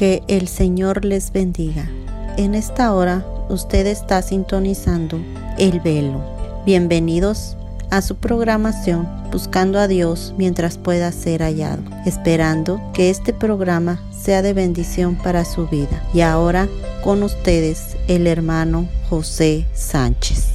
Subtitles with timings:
[0.00, 1.86] Que el Señor les bendiga.
[2.38, 5.20] En esta hora usted está sintonizando
[5.58, 6.22] el velo.
[6.64, 7.58] Bienvenidos
[7.90, 14.40] a su programación Buscando a Dios mientras pueda ser hallado, esperando que este programa sea
[14.40, 16.02] de bendición para su vida.
[16.14, 16.66] Y ahora
[17.04, 20.49] con ustedes el hermano José Sánchez.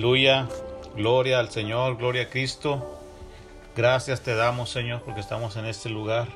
[0.00, 3.00] Gloria al Señor, gloria a Cristo.
[3.74, 6.28] Gracias te damos, Señor, porque estamos en este lugar.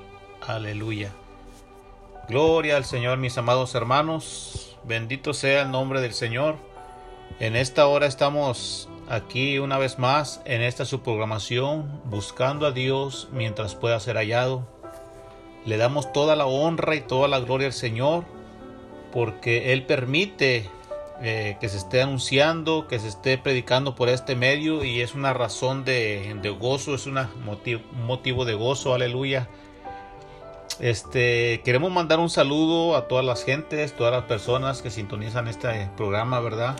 [0.44, 1.12] Aleluya.
[2.28, 4.76] Gloria al Señor, mis amados hermanos.
[4.82, 6.56] Bendito sea el nombre del Señor.
[7.38, 13.76] En esta hora estamos aquí una vez más en esta subprogramación, buscando a Dios mientras
[13.76, 14.66] pueda ser hallado.
[15.66, 18.24] Le damos toda la honra y toda la gloria al Señor,
[19.12, 20.68] porque Él permite
[21.24, 25.32] eh, que se esté anunciando, que se esté predicando por este medio y es una
[25.32, 27.16] razón de, gozo, es un
[28.04, 29.48] motivo de gozo, aleluya.
[30.80, 35.88] Este, queremos mandar un saludo a todas las gentes, todas las personas que sintonizan este
[35.96, 36.76] programa, ¿verdad?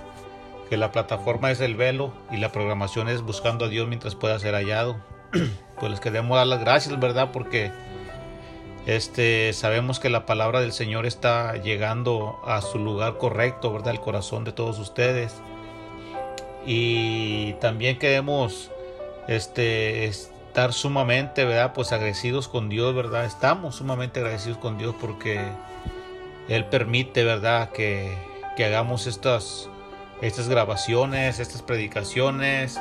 [0.69, 4.36] Que la plataforma es el velo y la programación es buscando a Dios mientras pueda
[4.41, 4.96] ser hallado.
[5.78, 7.31] pues les queremos dar las gracias, ¿verdad?
[7.31, 7.70] Porque
[8.87, 13.94] este, sabemos que la palabra del Señor está llegando a su lugar correcto, ¿verdad?
[13.94, 15.34] El corazón de todos ustedes.
[16.67, 18.70] Y también queremos
[19.29, 21.73] este, estar sumamente, ¿verdad?
[21.75, 23.25] Pues agradecidos con Dios, ¿verdad?
[23.25, 25.40] Estamos sumamente agradecidos con Dios porque
[26.49, 27.70] Él permite, ¿verdad?
[27.70, 28.17] Que,
[28.56, 29.69] que hagamos estas,
[30.20, 32.81] estas grabaciones, estas predicaciones,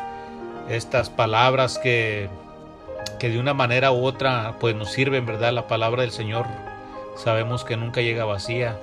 [0.68, 2.30] estas palabras que
[3.20, 6.46] que de una manera u otra pues nos sirve en verdad la palabra del Señor.
[7.16, 8.78] Sabemos que nunca llega vacía.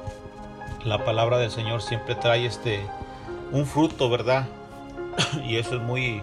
[0.85, 2.81] La palabra del Señor siempre trae este
[3.53, 4.47] un fruto, ¿verdad?
[5.45, 6.23] y eso es muy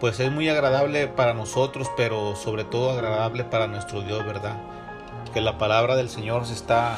[0.00, 4.56] pues es muy agradable para nosotros, pero sobre todo agradable para nuestro Dios, ¿verdad?
[5.34, 6.96] Que la palabra del Señor se está,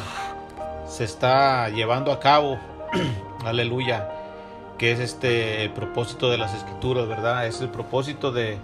[0.86, 2.60] se está llevando a cabo,
[3.44, 4.08] aleluya,
[4.78, 7.46] que es este el propósito de las escrituras, ¿verdad?
[7.48, 8.58] Es el propósito de,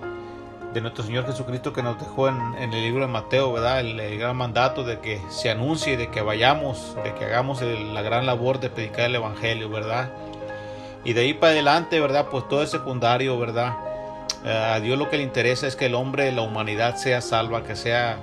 [0.72, 3.80] de nuestro Señor Jesucristo que nos dejó en, el libro de Mateo, ¿verdad?
[3.80, 8.26] El, gran mandato de que se anuncie, de que vayamos, de que hagamos la gran
[8.26, 10.10] labor de predicar el Evangelio, ¿verdad?
[11.04, 12.26] Y de ahí para adelante, ¿verdad?
[12.30, 13.76] Pues todo es secundario, ¿verdad?
[14.44, 17.64] Eh, a Dios lo que le interesa es que el hombre, la humanidad sea salva,
[17.64, 18.18] que sea,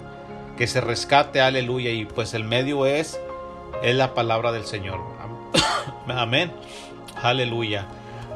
[0.58, 1.90] que se rescate, aleluya.
[1.92, 3.20] Y pues el medio es,
[3.82, 5.00] es la palabra del Señor.
[6.08, 6.52] Amén.
[7.22, 7.88] Aleluya.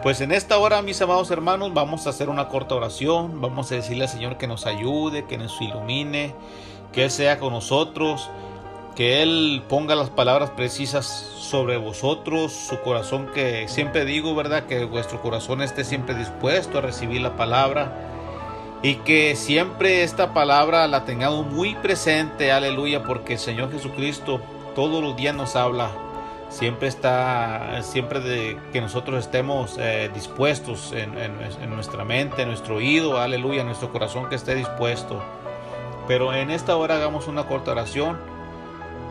[0.01, 3.42] Pues en esta hora, mis amados hermanos, vamos a hacer una corta oración.
[3.42, 6.34] Vamos a decirle al Señor que nos ayude, que nos ilumine,
[6.94, 8.30] que Él sea con nosotros,
[8.96, 14.68] que Él ponga las palabras precisas sobre vosotros, su corazón que siempre digo, ¿verdad?
[14.68, 17.92] Que vuestro corazón esté siempre dispuesto a recibir la palabra
[18.81, 24.40] y que siempre esta palabra la tengamos muy presente, aleluya, porque el Señor Jesucristo
[24.75, 25.92] todos los días nos habla
[26.50, 33.62] siempre está, siempre que nosotros estemos eh, dispuestos en, nuestra mente, en nuestro oído, aleluya,
[33.62, 35.24] en nuestro corazón que esté dispuesto.
[36.07, 38.18] Pero en esta hora hagamos una corta oración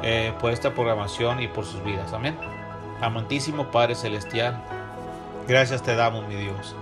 [0.03, 2.13] eh, por esta programación y por sus vidas.
[2.13, 2.37] Amén.
[3.01, 4.61] Amantísimo Padre Celestial,
[5.47, 6.75] gracias te damos, mi Dios.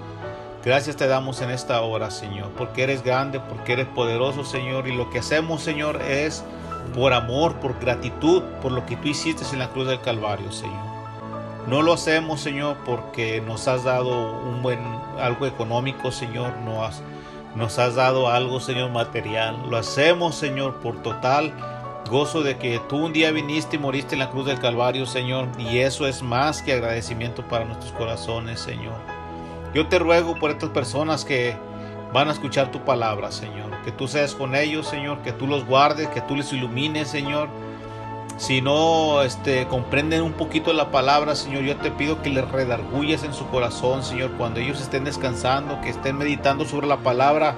[0.65, 4.97] Gracias te damos en esta hora, Señor, porque eres grande, porque eres poderoso, Señor, y
[4.97, 6.45] lo que hacemos, Señor, es
[6.95, 10.97] por amor, por gratitud, por lo que tú hiciste en la cruz del Calvario, Señor.
[11.67, 14.79] No lo hacemos, Señor, porque nos has dado un buen
[15.19, 17.03] algo económico, Señor, no has,
[17.57, 19.57] nos has dado algo, Señor, material.
[19.69, 21.53] Lo hacemos, Señor, por total
[22.09, 25.49] gozo de que tú un día viniste y moriste en la cruz del Calvario, Señor,
[25.59, 28.95] y eso es más que agradecimiento para nuestros corazones, Señor.
[29.75, 31.57] Yo te ruego por estas personas que
[32.13, 33.71] van a escuchar tu palabra, Señor.
[33.85, 37.49] Que tú seas con ellos, Señor, que tú los guardes, que tú les ilumines, Señor.
[38.37, 43.23] Si no este, comprenden un poquito la palabra, Señor, yo te pido que les redargulles
[43.25, 47.55] en su corazón, Señor, cuando ellos estén descansando, que estén meditando sobre la palabra.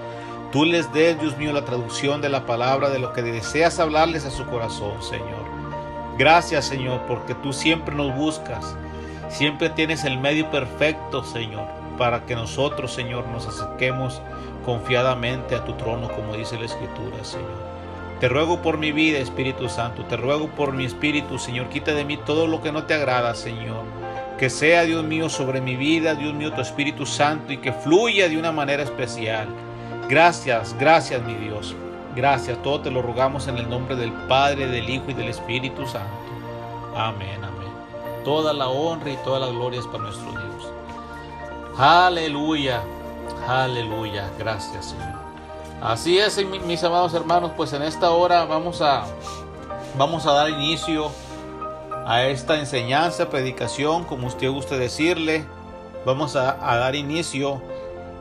[0.53, 4.25] Tú les des, Dios mío, la traducción de la palabra, de lo que deseas hablarles
[4.25, 5.47] a su corazón, Señor.
[6.17, 8.77] Gracias, Señor, porque tú siempre nos buscas.
[9.29, 11.67] Siempre tienes el medio perfecto, Señor,
[11.99, 14.23] para que nosotros, Señor, nos acerquemos
[14.65, 17.69] confiadamente a tu trono, como dice la Escritura, Señor.
[18.21, 22.05] Te ruego por mi vida, Espíritu Santo, te ruego por mi espíritu, Señor, quita de
[22.05, 23.85] mí todo lo que no te agrada, Señor.
[24.39, 28.29] Que sea, Dios mío, sobre mi vida, Dios mío, tu Espíritu Santo y que fluya
[28.29, 29.49] de una manera especial.
[30.09, 31.77] Gracias, gracias, mi Dios.
[32.17, 35.87] Gracias, todo te lo rogamos en el nombre del Padre, del Hijo y del Espíritu
[35.87, 36.09] Santo.
[36.97, 37.69] Amén, amén.
[38.25, 40.48] Toda la honra y toda la gloria es para nuestro Dios.
[41.79, 42.83] Aleluya.
[43.47, 45.15] Aleluya, gracias Señor.
[45.81, 49.07] Así es, mis amados hermanos, pues en esta hora vamos a,
[49.97, 51.13] vamos a dar inicio
[52.05, 55.45] a esta enseñanza, predicación, como usted guste decirle.
[56.05, 57.63] Vamos a, dar inicio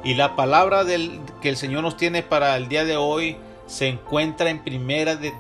[0.03, 3.87] y la palabra del, que el Señor nos tiene para el día de hoy se
[3.87, 5.33] encuentra en Primera de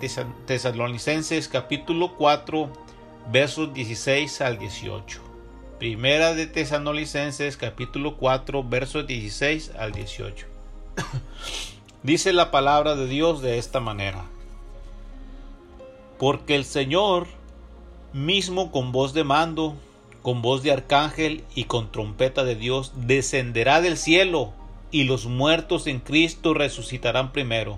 [0.47, 2.67] Tesalonicenses capítulo 4
[3.31, 5.26] versos 16 al 18.
[5.79, 10.47] Primera de Tesanolicenses capítulo 4 versos 16 al 18.
[12.01, 14.25] Dice la palabra de Dios de esta manera.
[16.17, 17.27] Porque el Señor
[18.11, 19.75] mismo con voz de mando,
[20.23, 24.53] con voz de arcángel y con trompeta de Dios descenderá del cielo
[24.89, 27.77] y los muertos en Cristo resucitarán primero.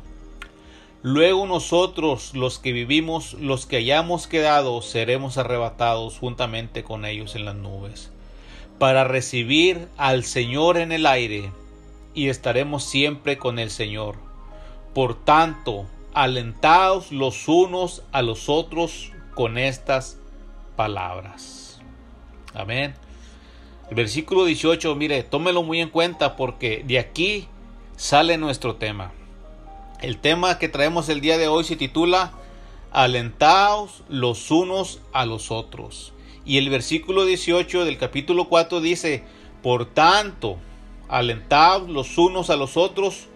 [1.01, 7.45] Luego nosotros, los que vivimos, los que hayamos quedado, seremos arrebatados juntamente con ellos en
[7.45, 8.11] las nubes,
[8.79, 11.51] para recibir al Señor en el aire,
[12.13, 14.17] y estaremos siempre con el Señor.
[14.93, 20.17] Por tanto, alentaos los unos a los otros con estas
[20.75, 21.79] palabras.
[22.53, 22.93] Amén.
[23.89, 27.47] El versículo 18, mire, tómelo muy en cuenta porque de aquí
[27.95, 29.13] sale nuestro tema.
[30.01, 32.31] El tema que traemos el día de hoy se titula
[32.91, 36.13] Alentaos los unos a los otros.
[36.45, 39.25] Y el versículo 18 del capítulo 4 dice,
[39.61, 40.57] Por tanto,
[41.09, 43.27] alentaos los unos a los otros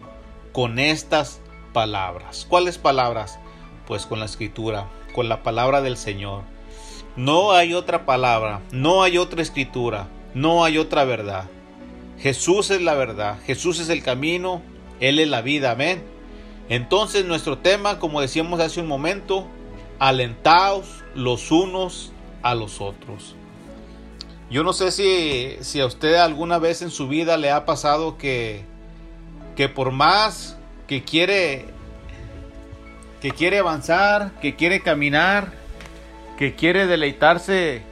[0.54, 1.42] con estas
[1.74, 2.48] palabras.
[2.50, 3.40] ¿Cuáles palabras?
[3.86, 6.44] Pues con la escritura, con la palabra del Señor.
[7.18, 11.50] No hay otra palabra, no hay otra escritura, no hay otra verdad.
[12.20, 14.62] Jesús es la verdad, Jesús es el camino,
[15.02, 16.13] Él es la vida, amén.
[16.74, 19.46] Entonces nuestro tema, como decíamos hace un momento,
[20.00, 22.12] alentaos los unos
[22.42, 23.36] a los otros.
[24.50, 28.18] Yo no sé si, si a usted alguna vez en su vida le ha pasado
[28.18, 28.64] que,
[29.56, 31.68] que por más que quiere
[33.22, 35.54] que quiere avanzar, que quiere caminar,
[36.40, 37.84] que quiere deleitarse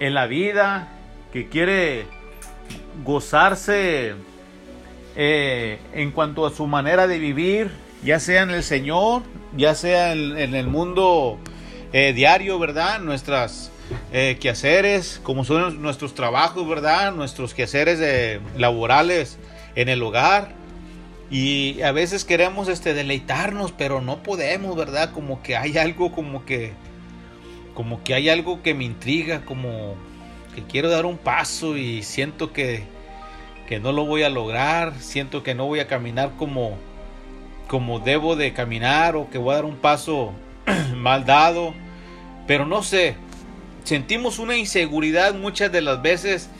[0.00, 0.88] en la vida,
[1.30, 2.06] que quiere
[3.04, 4.14] gozarse
[5.14, 9.22] eh, en cuanto a su manera de vivir, ya sea en el Señor,
[9.56, 11.38] ya sea en, el mundo
[11.92, 13.00] eh, diario, ¿verdad?
[13.00, 13.70] Nuestras
[14.12, 17.12] eh, quehaceres, como son nuestros trabajos, ¿verdad?
[17.12, 19.38] Nuestros quehaceres laborales
[19.74, 20.52] en el hogar
[21.30, 25.10] y a veces queremos este deleitarnos, pero no podemos, ¿verdad?
[25.12, 26.72] Como que hay algo como que
[27.74, 29.96] como que hay algo que me intriga, como
[30.54, 32.84] que quiero dar un paso y siento que
[33.66, 36.76] que no lo voy a lograr, siento que no voy a caminar como
[37.68, 40.32] como debo de caminar o que voy a dar un paso
[40.96, 41.74] mal dado,
[42.46, 43.16] pero no sé,
[43.84, 46.50] sentimos una inseguridad muchas de las veces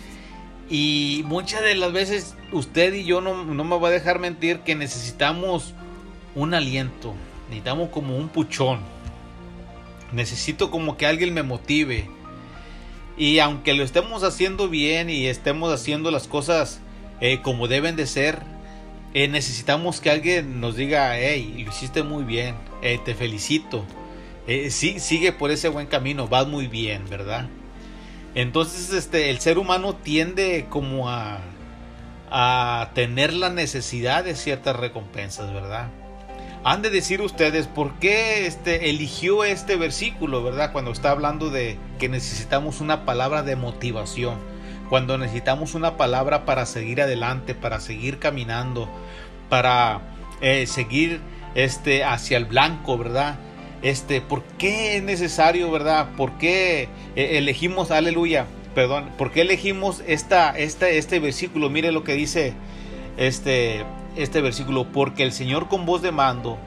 [0.71, 4.75] y muchas de las veces usted y yo no, me va a dejar mentir que
[4.75, 5.75] necesitamos
[6.35, 7.15] un aliento,
[7.49, 8.81] necesitamos como un puchón.
[10.13, 12.09] Necesito como que alguien me motive.
[13.17, 16.81] Y aunque lo estemos haciendo bien y estemos haciendo las cosas
[17.21, 18.41] eh, como deben de ser,
[19.15, 23.85] eh, necesitamos que alguien nos diga, hey, lo hiciste muy bien, eh, te felicito.
[24.71, 27.49] sí, sigue por ese buen camino, vas muy bien, ¿verdad?
[28.35, 31.41] Entonces, este, el ser humano tiende como a,
[32.37, 35.89] a tener la necesidad de ciertas recompensas, ¿verdad?
[36.65, 40.73] Han de decir ustedes por qué este, eligió este versículo, ¿verdad?
[40.73, 44.39] Cuando está hablando de que necesitamos una palabra de motivación,
[44.89, 48.89] cuando necesitamos una palabra para seguir adelante, para seguir caminando,
[49.49, 50.01] para
[50.41, 51.21] eh, seguir
[51.55, 53.37] este, hacia el blanco, ¿verdad?
[53.83, 56.09] Este, ¿por qué es necesario, verdad?
[56.17, 61.71] ¿Por qué eh, elegimos, aleluya, perdón, por qué elegimos esta, este versículo?
[61.71, 62.55] Mire lo que dice
[63.17, 63.85] este,
[64.17, 66.59] este versículo, porque el Señor con voz de mando,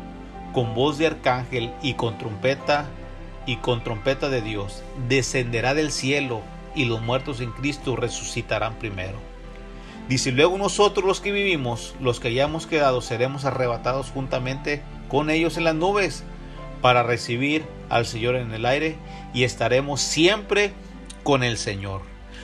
[0.53, 2.86] con voz de arcángel y con trompeta
[3.45, 6.41] y con trompeta de Dios, descenderá del cielo
[6.77, 9.17] y los muertos en Cristo resucitarán primero.
[10.07, 15.57] Dice, luego nosotros los que vivimos, los que hayamos quedado, seremos arrebatados juntamente con ellos
[15.57, 16.24] en las nubes
[16.81, 18.96] para recibir al Señor en el aire
[19.34, 20.72] y estaremos siempre
[21.24, 22.01] con el Señor.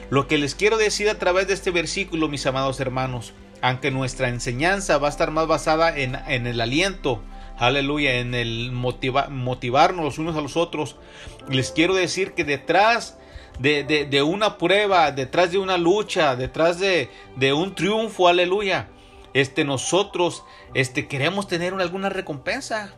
[0.09, 4.27] Lo que les quiero decir a través de este versículo, mis amados hermanos, aunque nuestra
[4.27, 6.15] enseñanza va a estar más basada en,
[6.47, 7.21] el aliento,
[7.57, 10.97] aleluya, en el motivarnos los unos a los otros,
[11.49, 13.17] les quiero decir que detrás
[13.59, 17.09] de, una prueba, detrás de una lucha, detrás de,
[17.53, 18.87] un triunfo, aleluya,
[19.33, 20.43] este, nosotros
[20.73, 22.93] este, queremos tener alguna recompensa.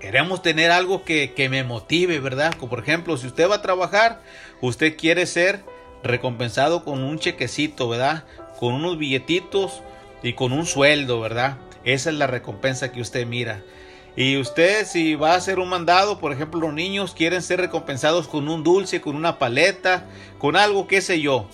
[0.00, 2.54] Queremos tener algo que, me motive, ¿verdad?
[2.54, 4.22] Como por ejemplo, si usted va a trabajar,
[4.60, 5.64] usted quiere ser
[6.02, 8.24] recompensado con un chequecito, ¿verdad?
[8.60, 9.82] Con unos billetitos
[10.22, 11.56] y con un sueldo, ¿verdad?
[11.84, 13.62] Esa es la recompensa que usted mira.
[14.16, 18.26] Y usted si va a hacer un mandado, por ejemplo, los niños quieren ser recompensados
[18.26, 20.06] con un dulce, con una paleta,
[20.38, 21.46] con algo, qué sé yo.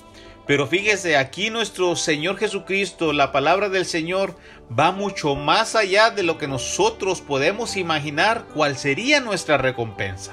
[0.47, 4.37] Pero fíjese, aquí nuestro Señor Jesucristo, la palabra del Señor,
[4.78, 10.33] va mucho más allá de lo que nosotros podemos imaginar cuál sería nuestra recompensa.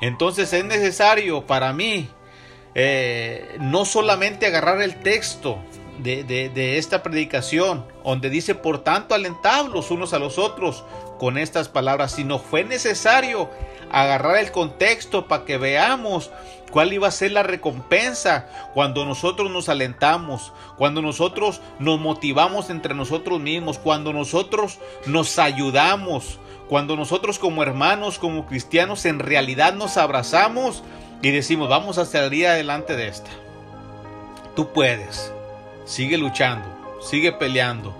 [0.00, 2.08] Entonces es necesario para mí
[2.74, 5.58] eh, no solamente agarrar el texto
[6.02, 10.84] de, de, esta predicación, donde dice, por tanto, alentablos unos a los otros
[11.18, 13.50] con estas palabras, sino fue necesario
[13.92, 16.30] agarrar el contexto para que veamos
[16.70, 22.94] cuál iba a ser la recompensa cuando nosotros nos alentamos, cuando nosotros nos motivamos entre
[22.94, 26.38] nosotros mismos, cuando nosotros nos ayudamos,
[26.68, 30.82] cuando nosotros como hermanos, como cristianos, en realidad nos abrazamos
[31.20, 33.30] y decimos, vamos a salir adelante de esta.
[34.54, 35.32] Tú puedes,
[35.84, 37.96] sigue luchando, sigue peleando.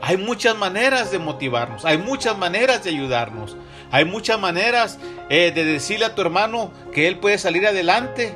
[0.00, 3.56] Hay muchas maneras de motivarnos, hay muchas maneras de ayudarnos.
[3.92, 8.34] Hay muchas maneras eh, de decirle a tu hermano que él puede salir adelante,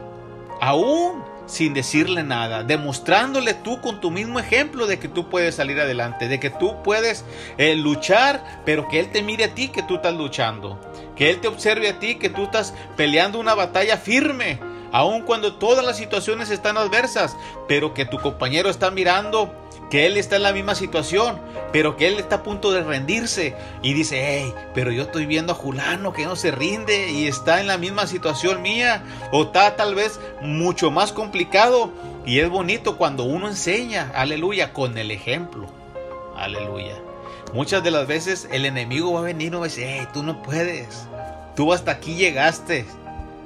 [0.61, 5.81] aún sin decirle nada, demostrándole tú con tu mismo ejemplo de que tú puedes salir
[5.81, 7.25] adelante, de que tú puedes
[7.57, 10.79] eh, luchar, pero que él te mire a ti que tú estás luchando,
[11.17, 14.59] que él te observe a ti que tú estás peleando una batalla firme,
[14.97, 17.37] aun cuando todas las situaciones están adversas,
[17.69, 19.55] pero que tu compañero está mirando
[19.91, 21.39] que él está en la misma situación,
[21.71, 25.53] pero que él está a punto de rendirse y dice, hey, pero yo estoy viendo
[25.53, 29.77] a Julano que no se rinde y está en la misma situación mía o está
[29.77, 31.91] tal vez mucho más complicado
[32.25, 35.67] y es bonito cuando uno enseña, aleluya, con el ejemplo,
[36.37, 36.97] aleluya.
[37.53, 40.23] Muchas de las veces el enemigo va a venir y va a decir, hey, tú
[40.23, 41.07] no puedes,
[41.55, 42.87] tú hasta aquí llegaste,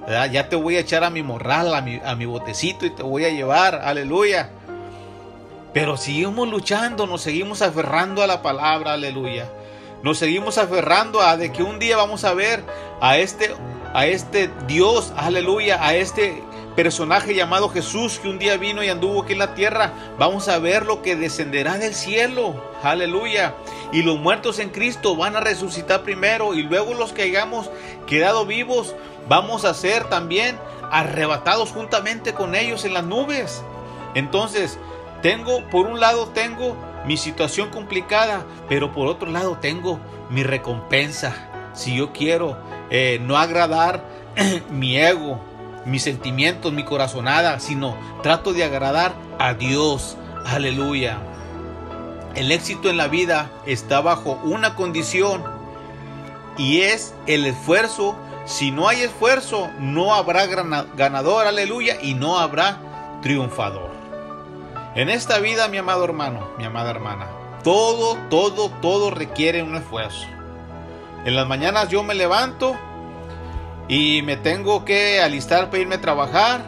[0.08, 3.02] ya te voy a echar a mi morral, a mi, a mi botecito y te
[3.02, 4.50] voy a llevar, aleluya.
[5.72, 9.48] Pero seguimos luchando, nos seguimos aferrando a la palabra, aleluya.
[10.02, 12.64] Nos seguimos aferrando a de que un día vamos a ver
[13.00, 13.54] a este
[13.92, 16.42] a este Dios, aleluya, a este
[16.74, 20.58] personaje llamado Jesús que un día vino y anduvo aquí en la tierra, vamos a
[20.58, 22.54] ver lo que descenderá del cielo.
[22.82, 23.54] Aleluya.
[23.92, 27.70] Y los muertos en Cristo van a resucitar primero y luego los que hayamos
[28.06, 28.94] quedado vivos
[29.28, 30.58] vamos a ser también
[30.90, 33.62] arrebatados juntamente con ellos en las nubes.
[34.14, 34.78] Entonces,
[35.22, 40.00] tengo, por un lado tengo mi situación complicada, pero por otro lado tengo
[40.30, 41.48] mi recompensa.
[41.72, 42.56] Si yo quiero
[42.90, 44.04] eh, no agradar
[44.70, 45.40] mi ego,
[45.84, 50.16] mis sentimientos, mi corazonada, sino trato de agradar a Dios.
[50.46, 51.18] Aleluya.
[52.34, 55.42] El éxito en la vida está bajo una condición
[56.56, 58.16] y es el esfuerzo.
[58.44, 60.46] Si no hay esfuerzo, no habrá
[60.96, 62.78] ganador, aleluya, y no habrá
[63.22, 63.90] triunfador.
[64.94, 67.26] En esta vida, mi amado hermano, mi amada hermana,
[67.62, 70.26] todo, todo, todo requiere un esfuerzo.
[71.24, 72.76] En las mañanas yo me levanto
[73.90, 76.62] y me tengo que alistar para irme a trabajar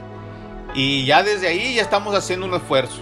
[0.74, 3.00] y ya desde ahí ya estamos haciendo un esfuerzo.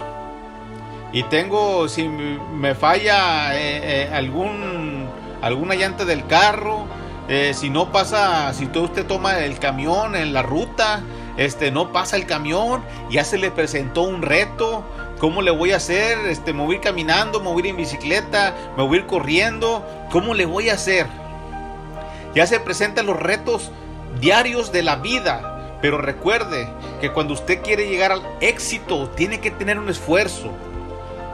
[1.11, 5.09] Y tengo, si me falla eh, eh, algún,
[5.41, 6.85] alguna llanta del carro,
[7.29, 11.01] eh, si no pasa, si usted toma el camión en la ruta,
[11.37, 14.83] este, no pasa el camión, ya se le presentó un reto,
[15.19, 16.19] ¿cómo le voy a hacer?
[16.27, 20.75] Este, me caminando, voy en bicicleta, me voy a ir corriendo, ¿cómo le voy a
[20.75, 21.07] hacer?
[22.35, 23.71] Ya se presentan los retos
[24.19, 25.77] diarios de la vida.
[25.81, 26.67] Pero recuerde
[26.99, 30.51] que cuando usted quiere llegar al éxito, tiene que tener un esfuerzo.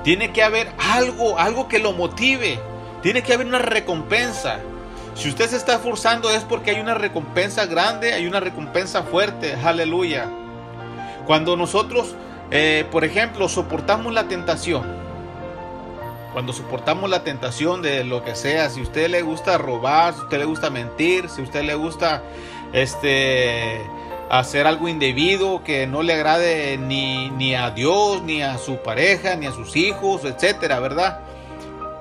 [0.04, 2.60] Tiene que haber algo, algo que lo motive.
[3.02, 4.60] Tiene que haber una recompensa.
[5.16, 9.56] Si usted se está esforzando es porque hay una recompensa grande, hay una recompensa fuerte.
[9.56, 10.30] Aleluya.
[11.26, 12.16] Cuando nosotros,
[12.52, 14.86] eh, por ejemplo, soportamos la tentación.
[16.32, 20.38] Cuando soportamos la tentación de lo que sea, si usted le gusta robar, si usted
[20.38, 22.22] le gusta mentir, si usted le gusta
[22.74, 23.82] este,
[24.30, 29.36] hacer algo indebido que no le agrade ni, ni a Dios, ni a su pareja,
[29.36, 31.22] ni a sus hijos, etcétera, ¿verdad?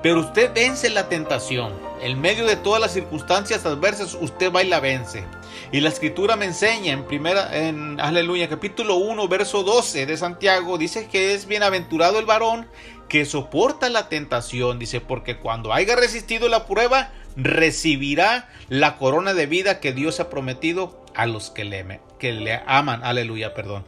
[0.03, 1.73] Pero usted vence la tentación.
[2.01, 5.23] En medio de todas las circunstancias adversas, usted va y la vence.
[5.71, 10.77] Y la escritura me enseña en primera, en Aleluya, capítulo 1, verso 12 de Santiago,
[10.77, 12.67] dice que es bienaventurado el varón
[13.09, 14.77] que soporta la tentación.
[14.77, 20.29] Dice, porque cuando haya resistido la prueba, recibirá la corona de vida que Dios ha
[20.29, 23.03] prometido a los que le, aman.
[23.03, 23.85] Aleluya, perdón.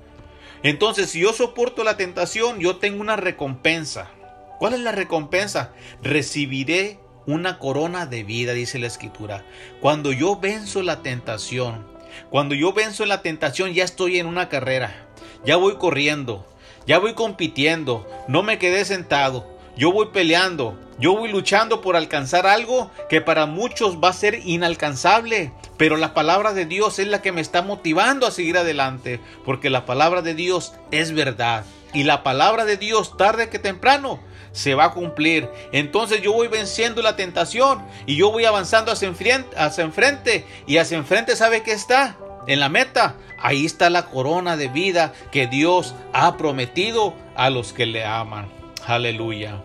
[0.63, 4.11] Entonces, si yo soporto la tentación, yo tengo una recompensa.
[4.59, 5.73] ¿Cuál es la recompensa?
[6.03, 9.45] Recibiré una corona de vida, dice la escritura.
[9.81, 11.85] Cuando yo venzo la tentación,
[12.29, 15.07] cuando yo venzo la tentación, ya estoy en una carrera.
[15.45, 16.45] Ya voy corriendo,
[16.85, 19.47] ya voy compitiendo, no me quedé sentado.
[19.77, 24.41] Yo voy peleando, yo voy luchando por alcanzar algo que para muchos va a ser
[24.45, 29.21] inalcanzable, pero la palabra de Dios es la que me está motivando a seguir adelante,
[29.45, 31.63] porque la palabra de Dios es verdad.
[31.93, 34.19] Y la palabra de Dios tarde que temprano
[34.51, 35.49] se va a cumplir.
[35.71, 40.77] Entonces yo voy venciendo la tentación y yo voy avanzando hacia enfrente, hacia enfrente y
[40.77, 43.15] hacia enfrente sabe que está en la meta.
[43.39, 48.49] Ahí está la corona de vida que Dios ha prometido a los que le aman.
[48.85, 49.61] Aleluya.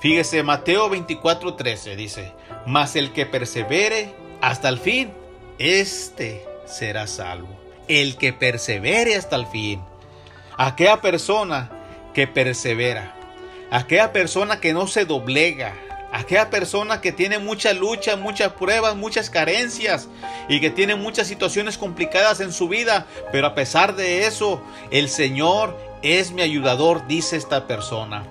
[0.00, 2.32] Fíjese, Mateo 24:13 dice,
[2.66, 5.12] mas el que persevere hasta el fin,
[5.58, 7.48] este será salvo.
[7.88, 9.80] El que persevere hasta el fin.
[10.56, 11.70] Aquella persona
[12.14, 13.14] que persevera.
[13.70, 15.74] Aquella persona que no se doblega.
[16.12, 20.08] Aquella persona que tiene mucha lucha, muchas pruebas, muchas carencias
[20.48, 25.10] y que tiene muchas situaciones complicadas en su vida, pero a pesar de eso, el
[25.10, 28.24] Señor es mi ayudador, dice esta persona.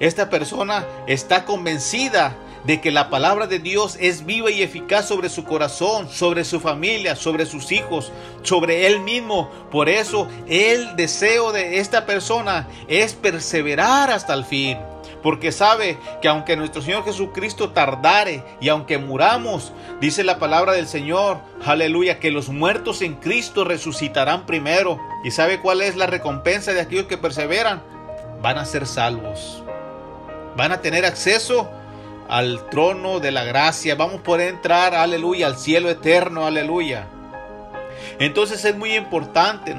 [0.00, 5.28] Esta persona está convencida de que la palabra de Dios es viva y eficaz sobre
[5.28, 9.50] su corazón, sobre su familia, sobre sus hijos, sobre él mismo.
[9.70, 14.78] Por eso el deseo de esta persona es perseverar hasta el fin.
[15.22, 20.86] Porque sabe que aunque nuestro Señor Jesucristo tardare y aunque muramos, dice la palabra del
[20.86, 25.00] Señor, aleluya, que los muertos en Cristo resucitarán primero.
[25.24, 27.82] ¿Y sabe cuál es la recompensa de aquellos que perseveran?
[28.40, 29.64] Van a ser salvos
[30.58, 31.70] van a tener acceso
[32.28, 33.94] al trono de la gracia.
[33.94, 37.06] Vamos a poder entrar, aleluya, al cielo eterno, aleluya.
[38.18, 39.76] Entonces es muy importante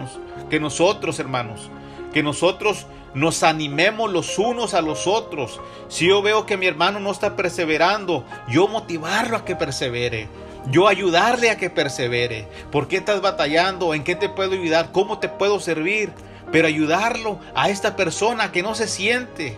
[0.50, 1.70] que nosotros, hermanos,
[2.14, 5.60] que nosotros nos animemos los unos a los otros.
[5.90, 10.30] Si yo veo que mi hermano no está perseverando, yo motivarlo a que persevere.
[10.72, 12.48] Yo ayudarle a que persevere.
[12.72, 13.94] ¿Por qué estás batallando?
[13.94, 14.94] ¿En qué te puedo ayudar?
[14.94, 16.14] ¿Cómo te puedo servir?
[16.52, 19.58] pero ayudarlo a esta persona que no se siente,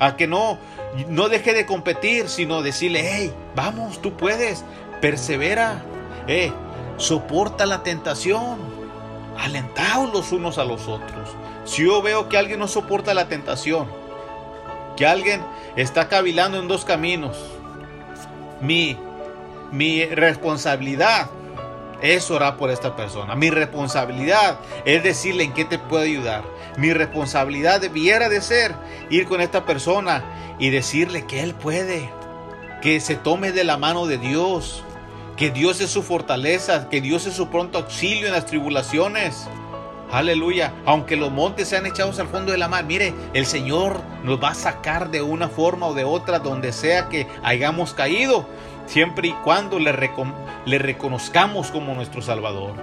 [0.00, 0.58] a que no,
[1.08, 4.64] no deje de competir, sino decirle, hey, vamos, tú puedes,
[5.00, 5.82] persevera,
[6.26, 6.52] eh,
[6.96, 8.58] soporta la tentación,
[9.38, 11.30] alentaos los unos a los otros.
[11.64, 13.88] Si yo veo que alguien no soporta la tentación,
[14.96, 15.42] que alguien
[15.76, 17.36] está cavilando en dos caminos,
[18.60, 18.96] mi,
[19.72, 21.28] mi responsabilidad
[22.04, 23.34] es orar por esta persona.
[23.34, 26.44] Mi responsabilidad es decirle en qué te puedo ayudar.
[26.76, 28.74] Mi responsabilidad debiera de ser
[29.10, 30.22] ir con esta persona
[30.58, 32.10] y decirle que él puede,
[32.82, 34.84] que se tome de la mano de Dios,
[35.36, 39.48] que Dios es su fortaleza, que Dios es su pronto auxilio en las tribulaciones.
[40.12, 40.74] Aleluya.
[40.84, 44.50] Aunque los montes sean echados al fondo de la mar, mire, el Señor nos va
[44.50, 48.46] a sacar de una forma o de otra donde sea que hayamos caído,
[48.86, 49.92] siempre y cuando le,
[50.78, 52.74] reconozcamos como nuestro Salvador.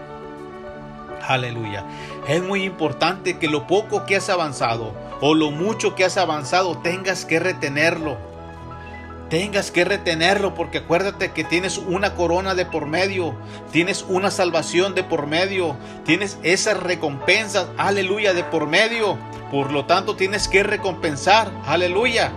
[1.28, 1.86] Aleluya.
[2.28, 6.78] Es muy importante que lo poco que has avanzado o lo mucho que has avanzado
[6.80, 8.18] tengas que retenerlo
[9.32, 13.34] tengas que retenerlo porque acuérdate que tienes una corona de por medio,
[13.72, 19.18] tienes una salvación de por medio, tienes esas recompensas, aleluya, de por medio.
[19.50, 22.34] Por lo tanto, tienes que recompensar, aleluya.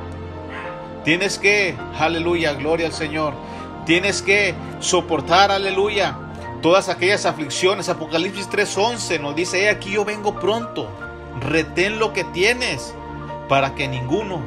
[1.05, 3.35] Tienes que, aleluya, gloria al Señor.
[3.87, 6.16] Tienes que soportar, aleluya,
[6.62, 7.88] todas aquellas aflicciones.
[7.88, 10.88] Apocalipsis 3:11 nos dice, aquí yo vengo pronto,
[11.40, 12.94] retén lo que tienes
[13.49, 14.42] para que ninguno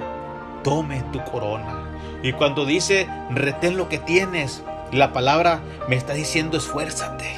[0.64, 1.84] tome tu corona.
[2.24, 7.32] Y cuando dice, retén lo que tienes, la palabra me está diciendo, esfuérzate.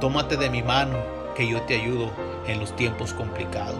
[0.00, 0.96] Tómate de mi mano,
[1.36, 2.10] que yo te ayudo
[2.46, 3.76] en los tiempos complicados.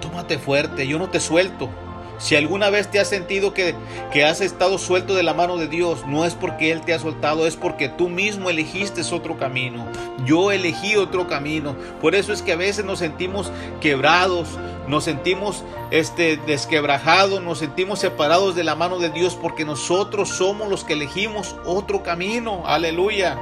[0.00, 1.68] Tómate fuerte, yo no te suelto.
[2.18, 3.74] Si alguna vez te has sentido que,
[4.12, 6.98] que, has estado suelto de la mano de Dios, no es porque Él te ha
[6.98, 9.86] soltado, es porque tú mismo elegiste otro camino.
[10.24, 11.74] Yo elegí otro camino.
[12.00, 17.98] Por eso es que a veces nos sentimos quebrados, nos sentimos este, desquebrajados, nos sentimos
[17.98, 22.62] separados de la mano de Dios porque nosotros somos los que elegimos otro camino.
[22.66, 23.38] Aleluya.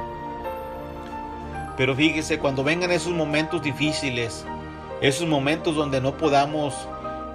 [1.77, 4.45] Pero fíjese, cuando vengan esos momentos difíciles,
[5.01, 6.73] esos momentos donde no podamos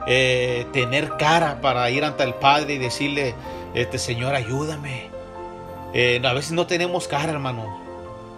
[0.06, 3.34] eh, tener cara para ir ante el Padre y decirle,
[3.74, 5.10] este Señor, ayúdame.
[5.94, 7.86] Eh, a veces no tenemos cara, hermano.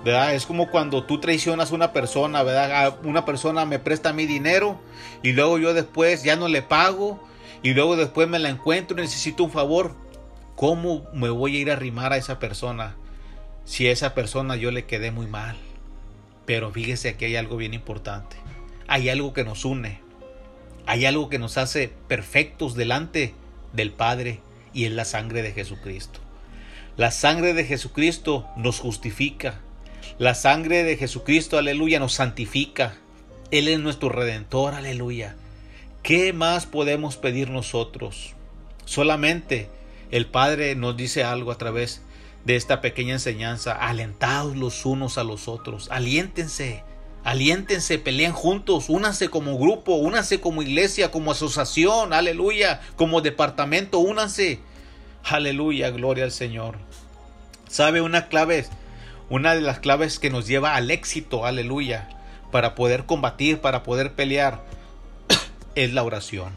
[0.04, 0.34] ¿verdad?
[0.34, 2.98] Es como cuando tú traicionas a una persona, ¿verdad?
[3.04, 4.80] Una persona me presta mi dinero
[5.22, 7.20] y luego yo después ya no le pago
[7.62, 9.94] y luego después me la encuentro y necesito un favor.
[10.54, 12.96] ¿Cómo me voy a ir a arrimar a esa persona
[13.64, 15.56] si a esa persona yo le quedé muy mal?
[16.46, 18.36] Pero fíjese que hay algo bien importante.
[18.86, 20.00] Hay algo que nos une.
[20.88, 23.34] Hay algo que nos hace perfectos delante
[23.74, 24.40] del Padre
[24.72, 26.18] y es la sangre de Jesucristo.
[26.96, 29.60] La sangre de Jesucristo nos justifica.
[30.18, 32.96] La sangre de Jesucristo, aleluya, nos santifica.
[33.50, 35.36] Él es nuestro redentor, aleluya.
[36.02, 38.32] ¿Qué más podemos pedir nosotros?
[38.86, 39.68] Solamente
[40.10, 42.00] el Padre nos dice algo a través
[42.46, 43.74] de esta pequeña enseñanza.
[43.74, 45.88] Alentaos los unos a los otros.
[45.90, 46.82] Aliéntense.
[47.28, 54.60] Aliéntense, peleen juntos, únanse como grupo, únanse como iglesia, como asociación, aleluya, como departamento, únanse.
[55.24, 56.78] Aleluya, gloria al Señor.
[57.68, 58.64] ¿Sabe una clave?
[59.28, 62.08] Una de las claves que nos lleva al éxito, aleluya,
[62.50, 64.64] para poder combatir, para poder pelear,
[65.74, 66.54] es la oración.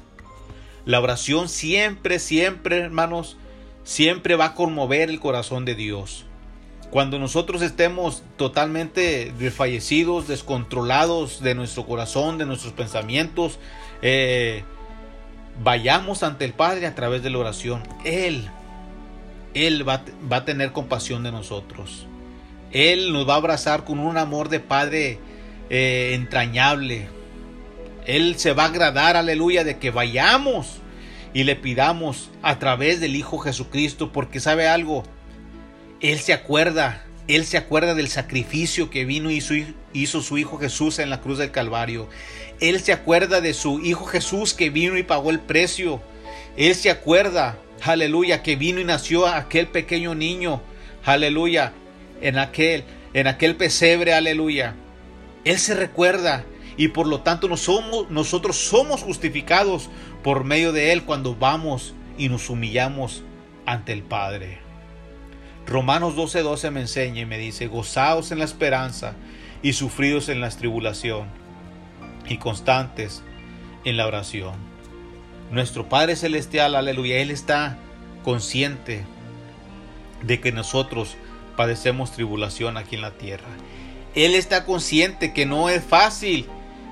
[0.85, 3.35] La oración siempre, siempre, hermanos,
[3.83, 6.23] siempre va a conmover el corazón de Dios.
[6.91, 13.59] Cuando nosotros estemos totalmente desfallecidos, descontrolados de nuestro corazón, de nuestros pensamientos,
[14.01, 14.63] eh,
[15.63, 17.81] vayamos ante el Padre a través de la oración.
[18.03, 18.49] Él,
[19.53, 22.07] Él va, a tener compasión de nosotros.
[22.71, 25.19] Él nos va a abrazar con un amor de Padre
[25.69, 27.07] eh, entrañable.
[28.05, 30.81] Él se va a agradar, aleluya, de que vayamos
[31.33, 35.03] y le pidamos a través del Hijo Jesucristo, porque sabe algo,
[36.01, 39.43] él se acuerda, Él se acuerda del sacrificio que vino y
[39.93, 42.09] hizo, su Hijo Jesús en la cruz del Calvario.
[42.59, 46.01] Él se acuerda de su Hijo Jesús que vino y pagó el precio.
[46.57, 50.63] Él se acuerda, aleluya, que vino y nació aquel pequeño niño,
[51.05, 51.73] aleluya,
[52.19, 52.83] en aquel,
[53.13, 54.75] en aquel pesebre, aleluya.
[55.45, 56.45] Él se recuerda
[56.77, 59.91] y por lo tanto nosotros somos justificados
[60.23, 63.23] por medio de Él cuando vamos y nos humillamos
[63.67, 64.60] ante el Padre.
[65.67, 69.13] Romanos 12:12 me enseña y me dice, gozaos en la esperanza
[69.61, 71.27] y sufridos en la tribulación
[72.27, 73.23] y constantes
[73.85, 74.53] en la oración.
[75.51, 77.77] Nuestro Padre Celestial, aleluya, Él está
[78.23, 79.03] consciente
[80.21, 81.15] de que nosotros
[81.55, 83.47] padecemos tribulación aquí en la tierra.
[84.15, 86.47] Él está consciente que no es fácil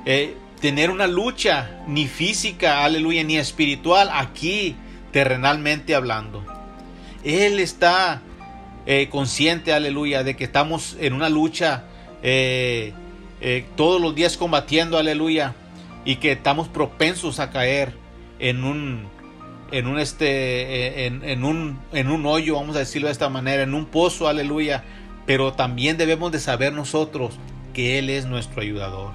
[0.05, 4.75] eh, tener una lucha, ni física, aleluya, ni espiritual, aquí,
[5.11, 6.43] terrenalmente hablando.
[7.23, 8.21] Él está
[8.85, 11.83] eh, consciente, aleluya, de que estamos en una lucha
[12.23, 12.93] eh,
[13.41, 15.55] eh, todos los días combatiendo, aleluya,
[16.05, 17.93] y que estamos propensos a caer
[18.39, 19.07] en un,
[19.71, 23.73] en un, este, en, un, en un hoyo, vamos a decirlo de esta manera, en
[23.73, 24.83] un pozo, aleluya,
[25.25, 27.35] pero también debemos de saber nosotros
[27.73, 29.11] que Él es nuestro ayudador.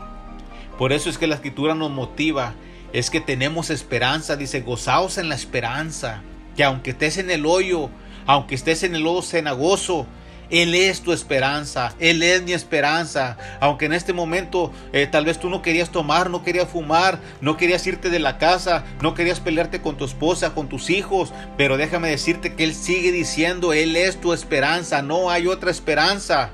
[0.78, 2.54] Por eso es que la escritura nos motiva,
[2.92, 6.22] es que tenemos esperanza, dice, gozaos en la esperanza,
[6.56, 7.90] que aunque estés en el hoyo,
[8.26, 10.06] aunque estés en el lodo cenagoso,
[10.50, 13.36] él es tu esperanza, Él es mi esperanza.
[13.60, 17.56] Aunque en este momento eh, tal vez tú no querías tomar, no querías fumar, no
[17.56, 21.76] querías irte de la casa, no querías pelearte con tu esposa, con tus hijos, pero
[21.76, 26.50] déjame decirte que Él sigue diciendo, Él es tu esperanza, no hay otra esperanza.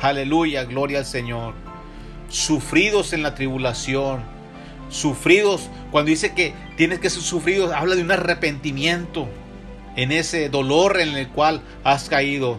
[0.00, 1.54] Aleluya, gloria al Señor.
[2.28, 4.22] Sufridos en la tribulación,
[4.90, 9.28] sufridos, cuando dice que tienes que ser sufridos, habla de un arrepentimiento
[10.00, 12.58] en ese dolor en el cual has caído.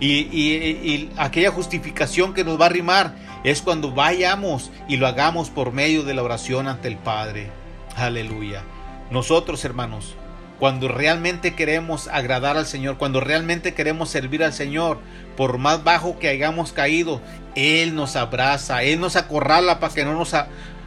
[0.00, 3.14] Y, aquella justificación que nos va a arrimar
[3.44, 7.50] es cuando vayamos y lo hagamos por medio de la oración ante el Padre.
[7.94, 8.64] Aleluya.
[9.12, 10.16] Nosotros, hermanos,
[10.58, 14.98] cuando realmente queremos agradar al Señor, cuando realmente queremos servir al Señor,
[15.36, 17.20] por más bajo que hayamos caído,
[17.54, 20.34] Él nos abraza, Él nos acorrala para que no nos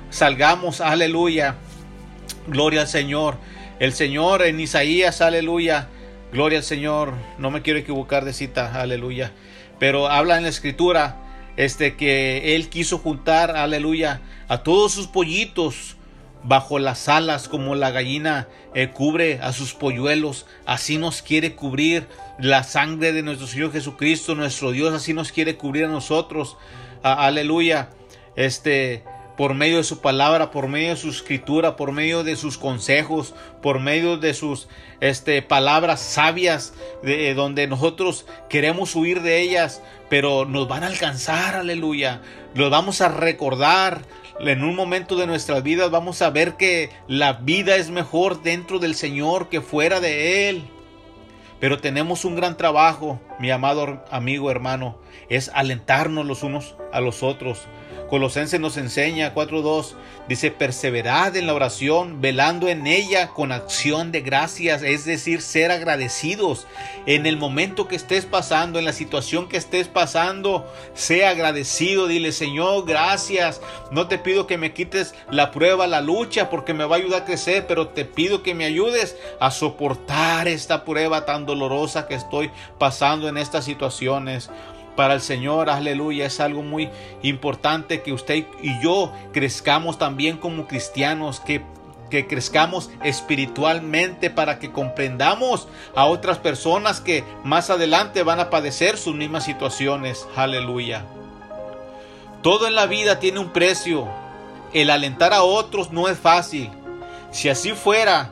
[0.09, 0.81] salgamos.
[0.81, 1.55] Aleluya.
[2.47, 3.37] Gloria al Señor.
[3.77, 5.89] El Señor en Isaías, aleluya,
[6.31, 9.33] gloria al Señor, no me quiero equivocar de cita, aleluya,
[9.79, 11.17] pero habla en la escritura
[11.57, 15.97] este que él quiso juntar, aleluya, a todos sus pollitos
[16.41, 22.07] bajo las alas como la gallina eh, cubre a sus polluelos, así nos quiere cubrir
[22.39, 26.55] la sangre de nuestro Señor Jesucristo, nuestro Dios, así nos quiere cubrir a nosotros,
[27.03, 27.89] aleluya,
[28.37, 29.03] este
[29.37, 33.33] por medio de su palabra, por medio de su escritura, por medio de sus consejos,
[33.61, 34.67] por medio de sus
[35.01, 41.55] este, palabras sabias, de, donde nosotros queremos huir de ellas, pero nos van a alcanzar,
[41.55, 42.21] aleluya.
[42.53, 44.01] Los vamos a recordar.
[44.39, 48.79] En un momento de nuestras vidas vamos a ver que la vida es mejor dentro
[48.79, 50.63] del Señor que fuera de Él.
[51.61, 54.97] Pero tenemos un gran trabajo, mi amado amigo hermano,
[55.29, 57.65] es alentarnos los unos a los otros
[58.09, 59.93] Colosenses nos enseña 4.2,
[60.29, 65.71] dice, perseverad en la oración, velando en ella con acción de gracias, es decir, ser
[65.71, 66.67] agradecidos.
[67.07, 72.31] En el momento que estés pasando, en la situación que estés pasando, sea agradecido, dile,
[72.31, 73.59] Señor, gracias,
[73.91, 77.23] no te pido que me quites la prueba, la lucha, porque me va a ayudar
[77.23, 82.13] a crecer, pero te pido que me ayudes a soportar esta prueba tan dolorosa que
[82.13, 84.51] estoy pasando en estas situaciones
[84.95, 86.89] para el Señor, aleluya, es algo muy
[87.21, 91.63] importante que usted y yo crezcamos también como cristianos, que,
[92.09, 98.97] que crezcamos espiritualmente para que comprendamos a otras personas que más adelante van a padecer
[98.97, 101.05] sus mismas situaciones, aleluya.
[102.41, 104.07] Todo en la vida tiene un precio,
[104.73, 106.69] el alentar a otros no es fácil,
[107.31, 108.29] si así fuera,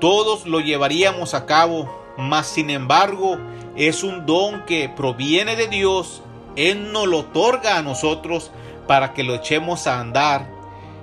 [0.00, 3.38] todos lo llevaríamos a cabo, mas sin embargo,
[3.76, 6.22] es un don que proviene de Dios.
[6.56, 8.50] Él nos lo otorga a nosotros
[8.86, 10.46] para que lo echemos a andar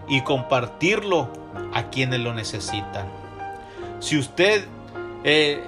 [0.08, 1.30] y compartirlo
[1.74, 3.08] a quienes lo necesitan.
[4.00, 4.66] Si usted
[5.24, 5.62] eh,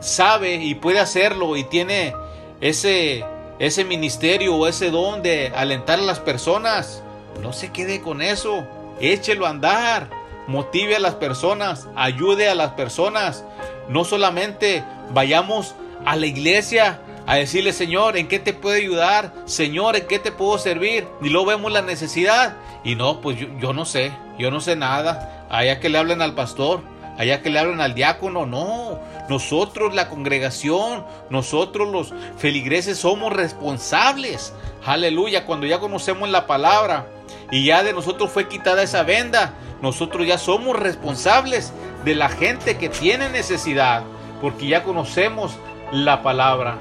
[0.00, 2.14] sabe y puede hacerlo y tiene
[2.60, 3.24] ese,
[3.58, 7.02] ese ministerio o ese don de alentar a las personas,
[7.40, 8.64] no se quede con eso,
[9.00, 10.08] échelo a andar,
[10.46, 13.44] motive a las personas, ayude a las personas.
[13.88, 19.32] No solamente vayamos a la iglesia a decirle, Señor, ¿en qué te puedo ayudar?
[19.44, 21.06] Señor, ¿en qué te puedo servir?
[21.22, 22.56] Y luego vemos la necesidad.
[22.84, 25.46] Y no, pues yo, no sé, yo no sé nada.
[25.48, 26.80] Allá que le hablen al pastor,
[27.22, 28.98] allá que le hablen al diácono, no.
[29.28, 34.52] Nosotros, la congregación, nosotros los feligreses somos responsables.
[34.84, 37.06] Aleluya, cuando ya conocemos la palabra
[37.50, 41.72] y ya de nosotros fue quitada esa venda, nosotros ya somos responsables
[42.04, 44.02] de la gente que tiene necesidad,
[44.40, 45.52] porque ya conocemos
[45.92, 46.76] la palabra.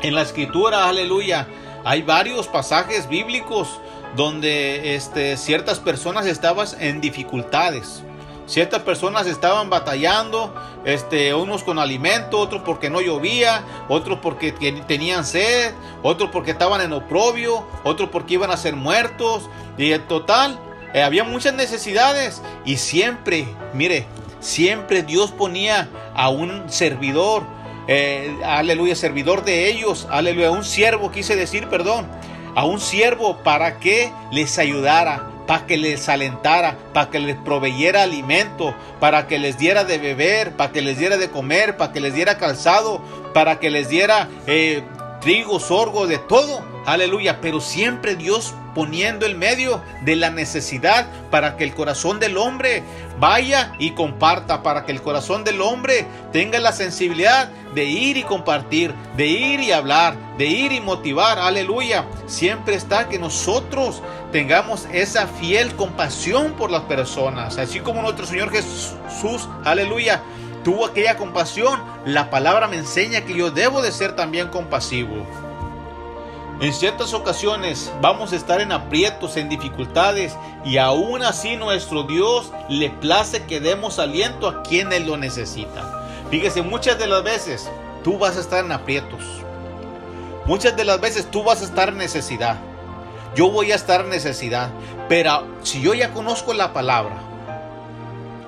[0.00, 1.46] En la escritura, aleluya,
[1.84, 3.78] hay varios pasajes bíblicos
[4.16, 8.02] donde este, ciertas personas estaban en dificultades.
[8.52, 10.52] Ciertas personas estaban batallando,
[10.84, 16.82] este, unos con alimento, otros porque no llovía, otros porque tenían sed, otros porque estaban
[16.82, 19.48] en oprobio, otros porque iban a ser muertos.
[19.78, 20.60] Y en total,
[20.92, 22.42] eh, había muchas necesidades.
[22.66, 24.04] Y siempre, mire,
[24.40, 27.44] siempre Dios ponía a un servidor,
[27.88, 32.06] eh, aleluya, servidor de ellos, aleluya, un siervo, quise decir, perdón,
[32.54, 38.04] a un siervo para que les ayudara, para que les alentara, para que les proveyera
[38.04, 42.00] alimento, para que les diera de beber, para que les diera de comer, para que
[42.00, 43.02] les diera calzado,
[43.34, 44.82] para que les diera eh,
[45.20, 46.71] trigo, sorgo, de todo.
[46.86, 47.40] Aleluya.
[47.40, 52.82] Pero siempre Dios poniendo el medio de la necesidad para que el corazón del hombre
[53.18, 58.22] vaya y comparta, para que el corazón del hombre tenga la sensibilidad de ir y
[58.22, 61.38] compartir, de ir y hablar, de ir y motivar.
[61.38, 62.04] Aleluya.
[62.26, 68.50] Siempre está que nosotros tengamos esa fiel compasión por las personas, así como nuestro Señor
[68.50, 70.22] Jesús, aleluya,
[70.64, 75.26] tuvo aquella compasión, la palabra me enseña que yo debo de ser también compasivo.
[76.60, 82.52] En ciertas ocasiones vamos a estar en aprietos, en dificultades, y aún así nuestro Dios
[82.68, 86.06] le place que demos aliento a quienes lo necesita.
[86.30, 87.68] Fíjese, muchas de las veces
[88.04, 89.24] tú vas a estar en aprietos.
[90.46, 92.56] Muchas de las veces tú vas a estar en necesidad.
[93.34, 94.70] Yo voy a estar en necesidad.
[95.08, 97.16] Pero si yo ya conozco la palabra,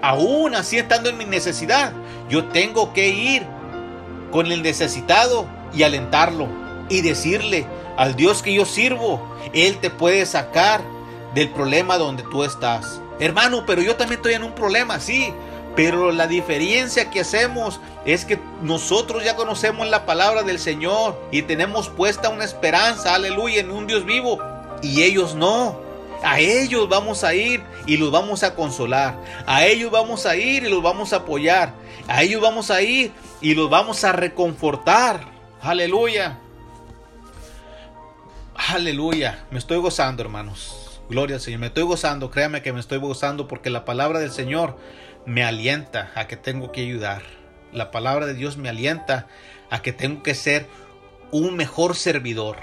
[0.03, 1.93] aún así estando en mi necesidad,
[2.29, 3.47] yo tengo que ir
[4.31, 7.66] con el necesitado y alentarlo y decirle,
[7.97, 9.20] al Dios que yo sirvo,
[9.53, 10.83] Él te puede sacar
[11.35, 13.01] del problema donde tú estás.
[13.20, 15.33] Hermano, pero yo también estoy en un problema, sí.
[15.77, 21.42] Pero la diferencia que hacemos es que nosotros ya conocemos la palabra del Señor y
[21.42, 24.40] tenemos puesta una esperanza, aleluya, en un Dios vivo.
[24.83, 25.83] Y ellos no.
[26.23, 29.16] A ellos vamos a ir y los vamos a consolar.
[29.47, 31.75] A ellos vamos a ir y los vamos a apoyar.
[32.07, 35.20] A ellos vamos a ir y los vamos a reconfortar.
[35.61, 36.38] Aleluya.
[38.57, 41.01] Aleluya, me estoy gozando, hermanos.
[41.09, 44.31] Gloria al Señor, me estoy gozando, créame que me estoy gozando porque la palabra del
[44.31, 44.79] Señor
[45.27, 47.23] me alienta a que tengo que ayudar.
[47.73, 49.27] La palabra de Dios me alienta
[49.71, 50.69] a que tengo que ser
[51.33, 52.59] un mejor servidor.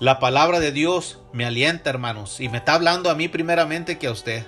[0.00, 4.08] La palabra de Dios me alienta, hermanos, y me está hablando a mí primeramente que
[4.08, 4.44] a usted,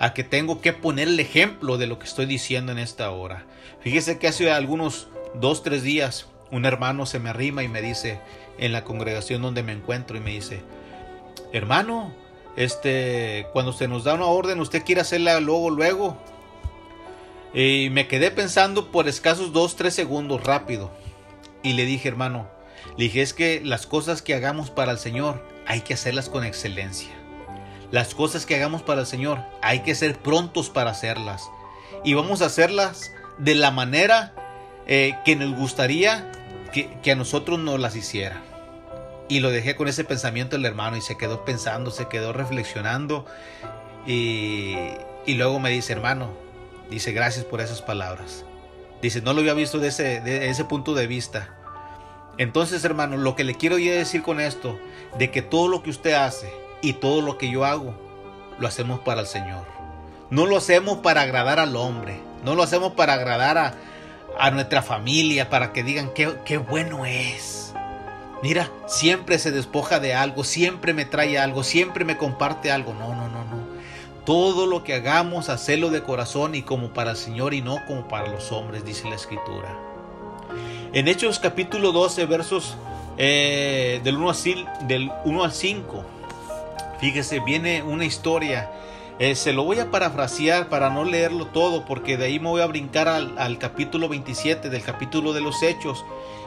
[0.00, 3.46] a que tengo que poner el ejemplo de lo que estoy diciendo en esta hora.
[3.80, 8.20] Fíjese que hace algunos dos, tres días un hermano se me arrima y me dice,
[8.60, 10.62] en la congregación donde me encuentro y me dice,
[11.52, 12.14] hermano,
[12.56, 16.16] este, cuando usted nos da una orden, usted quiere hacerla luego, luego.
[17.52, 20.90] Y me quedé pensando por escasos dos, tres segundos rápido.
[21.62, 22.48] Y le dije, hermano,
[22.96, 26.44] le dije, es que las cosas que hagamos para el Señor hay que hacerlas con
[26.44, 27.10] excelencia.
[27.90, 31.42] Las cosas que hagamos para el Señor hay que ser prontos para hacerlas.
[32.04, 34.34] Y vamos a hacerlas de la manera
[34.86, 36.30] eh, que nos gustaría
[36.72, 38.42] que, que a nosotros nos las hiciera.
[39.30, 43.26] Y lo dejé con ese pensamiento el hermano y se quedó pensando, se quedó reflexionando.
[44.04, 44.74] Y,
[45.24, 46.32] y luego me dice, hermano,
[46.90, 48.44] dice, gracias por esas palabras.
[49.00, 51.54] Dice, no lo había visto de ese, de ese punto de vista.
[52.38, 54.80] Entonces, hermano, lo que le quiero decir con esto,
[55.16, 57.94] de que todo lo que usted hace y todo lo que yo hago,
[58.58, 59.64] lo hacemos para el Señor.
[60.30, 63.74] No lo hacemos para agradar al hombre, no lo hacemos para agradar a,
[64.40, 67.69] a nuestra familia, para que digan qué, qué bueno es.
[68.42, 72.94] Mira, siempre se despoja de algo, siempre me trae algo, siempre me comparte algo.
[72.94, 73.60] No, no, no, no.
[74.24, 78.08] Todo lo que hagamos, hacerlo de corazón y como para el Señor y no como
[78.08, 79.76] para los hombres, dice la Escritura.
[80.92, 82.76] En Hechos capítulo 12, versos
[83.16, 86.04] eh, del, 1 al, del 1 al 5,
[87.00, 88.70] fíjese, viene una historia.
[89.20, 92.62] Eh, se lo voy a parafrasear para no leerlo todo, porque de ahí me voy
[92.62, 96.06] a brincar al, capítulo 27 del capítulo de los Hechos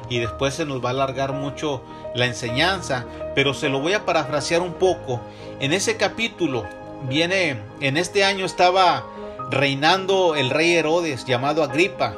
[0.09, 1.83] y después se nos va a alargar mucho
[2.15, 3.05] la enseñanza,
[3.36, 5.21] pero se lo voy a parafrasear un poco.
[5.59, 6.65] En ese capítulo
[7.07, 9.05] viene, en este año estaba
[9.51, 12.15] reinando el rey Herodes llamado Agripa,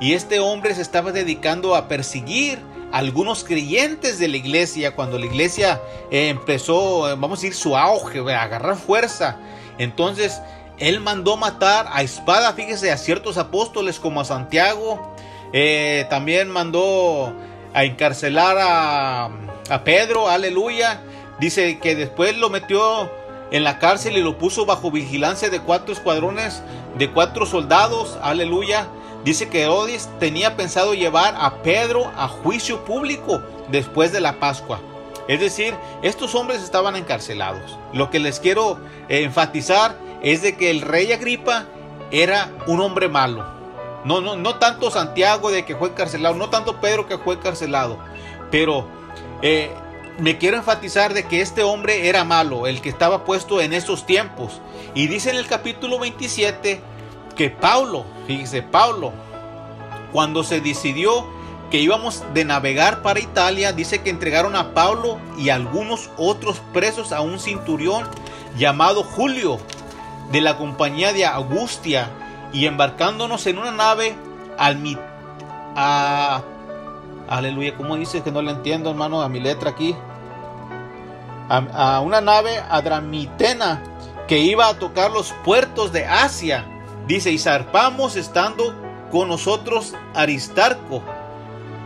[0.00, 2.60] y este hombre se estaba dedicando a perseguir
[2.92, 7.54] a algunos creyentes de la iglesia cuando la iglesia eh, empezó, eh, vamos a decir,
[7.54, 9.36] su auge, a agarrar fuerza.
[9.78, 10.40] Entonces,
[10.78, 15.14] él mandó matar a espada, fíjese, a ciertos apóstoles como a Santiago,
[15.52, 17.32] eh, también mandó
[17.72, 19.30] a encarcelar a,
[19.70, 21.00] a Pedro, aleluya.
[21.38, 23.10] Dice que después lo metió
[23.50, 26.62] en la cárcel y lo puso bajo vigilancia de cuatro escuadrones,
[26.98, 28.88] de cuatro soldados, aleluya.
[29.24, 34.80] Dice que Herodes tenía pensado llevar a Pedro a juicio público después de la Pascua.
[35.28, 37.78] Es decir, estos hombres estaban encarcelados.
[37.92, 41.66] Lo que les quiero enfatizar es de que el rey Agripa
[42.10, 43.44] era un hombre malo.
[44.04, 47.98] No, no, no tanto Santiago de que fue encarcelado, no tanto Pedro que fue encarcelado,
[48.52, 48.86] pero
[49.42, 49.70] eh,
[50.18, 54.06] me quiero enfatizar de que este hombre era malo, el que estaba puesto en esos
[54.06, 54.60] tiempos.
[54.94, 56.80] Y dice en el capítulo 27
[57.34, 59.12] que Pablo, fíjese, Pablo,
[60.12, 61.26] cuando se decidió
[61.70, 67.12] que íbamos de navegar para Italia, dice que entregaron a Pablo y algunos otros presos
[67.12, 68.06] a un cinturión
[68.56, 69.58] llamado Julio,
[70.30, 72.10] de la compañía de Augustia,
[72.52, 74.16] y embarcándonos en una nave
[74.58, 74.78] al
[75.76, 76.42] a,
[77.28, 79.94] aleluya, ¿cómo dice que no le entiendo, hermano, a mi letra aquí?
[81.48, 83.82] A, una nave adramitena
[84.26, 86.64] que iba a tocar los puertos de Asia.
[87.06, 88.74] Dice, y zarpamos estando
[89.12, 91.02] con nosotros Aristarco,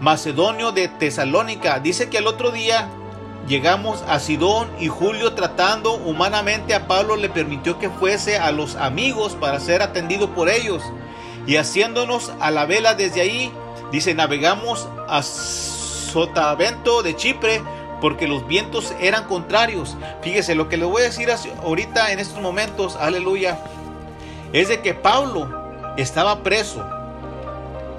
[0.00, 1.78] macedonio de Tesalónica.
[1.78, 2.88] Dice que el otro día
[3.46, 8.76] llegamos a Sidón y Julio tratando humanamente a Pablo le permitió que fuese a los
[8.76, 10.82] amigos para ser atendido por ellos.
[11.46, 13.52] Y haciéndonos a la vela desde ahí,
[13.90, 17.62] dice, navegamos a Sotavento de Chipre
[18.00, 19.96] porque los vientos eran contrarios.
[20.22, 21.28] Fíjese, lo que le voy a decir
[21.62, 23.58] ahorita en estos momentos, aleluya,
[24.52, 25.48] es de que Pablo
[25.96, 26.84] estaba preso.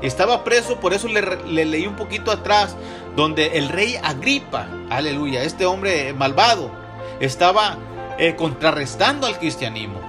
[0.01, 1.21] Estaba preso, por eso le,
[1.65, 2.75] leí un poquito atrás,
[3.15, 6.71] donde el rey Agripa, aleluya, este hombre malvado,
[7.19, 7.77] estaba
[8.17, 9.99] eh, contrarrestando al cristianismo.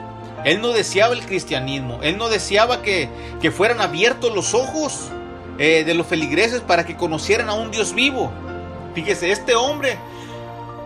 [0.44, 3.08] Él no deseaba el cristianismo, él no deseaba que,
[3.40, 5.10] que fueran abiertos los ojos
[5.58, 8.32] eh, de los feligreses para que conocieran a un Dios vivo.
[8.94, 9.98] Fíjese, este hombre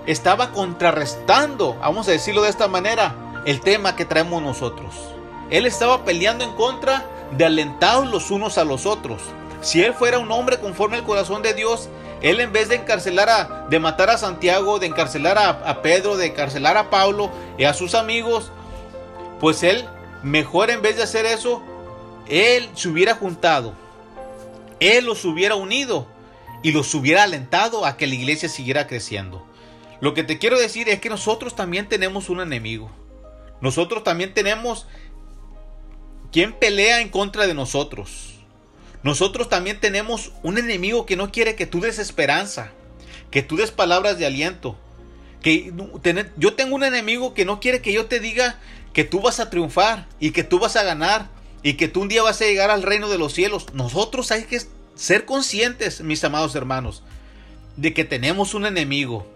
[0.07, 5.16] estaba contrarrestando, vamos a decirlo de esta manera, el tema que traemos nosotros.
[5.51, 7.05] Él estaba peleando en contra
[7.37, 9.23] de alentados los unos a los otros.
[9.61, 11.89] Si él fuera un hombre conforme al corazón de Dios,
[12.23, 16.17] él en vez de encarcelar a, de matar a Santiago, de encarcelar a, a Pedro,
[16.17, 18.51] de encarcelar a Pablo y a sus amigos,
[19.41, 19.85] pues él,
[20.23, 21.63] mejor en vez de hacer eso,
[22.29, 23.75] él se hubiera juntado,
[24.81, 26.07] él los hubiera unido
[26.63, 29.47] y los hubiera alentado a que la iglesia siguiera creciendo.
[30.01, 32.91] Lo que te quiero decir es que nosotros también tenemos un enemigo.
[33.61, 34.87] Nosotros también tenemos
[36.37, 38.35] quien pelea en contra de nosotros.
[39.03, 42.73] Nosotros también tenemos un enemigo que no quiere que tú des esperanza,
[43.31, 44.77] que tú des palabras de aliento.
[45.41, 45.73] Que
[46.37, 48.61] yo tengo un enemigo que no quiere que yo te diga
[48.93, 51.31] que tú vas a triunfar y que tú vas a ganar
[51.63, 53.73] y que tú un día vas a llegar al reino de los cielos.
[53.73, 54.61] Nosotros hay que
[54.95, 57.03] ser conscientes, mis amados hermanos,
[57.79, 59.27] de que tenemos un enemigo.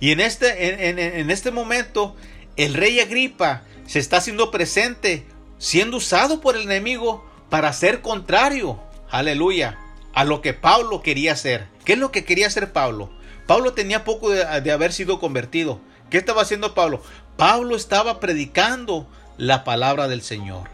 [0.00, 2.16] Y en este, en, este momento,
[2.56, 5.26] el rey Agripa se está haciendo presente,
[5.64, 8.78] siendo usado por el enemigo para ser contrario,
[9.10, 9.78] aleluya,
[10.12, 11.68] a lo que Pablo quería hacer.
[11.86, 13.10] ¿Qué es lo que quería hacer Pablo?
[13.46, 15.80] Pablo tenía poco de, haber sido convertido.
[16.10, 17.02] ¿Qué estaba haciendo Pablo?
[17.38, 19.08] Pablo estaba predicando
[19.38, 20.68] la palabra del Señor.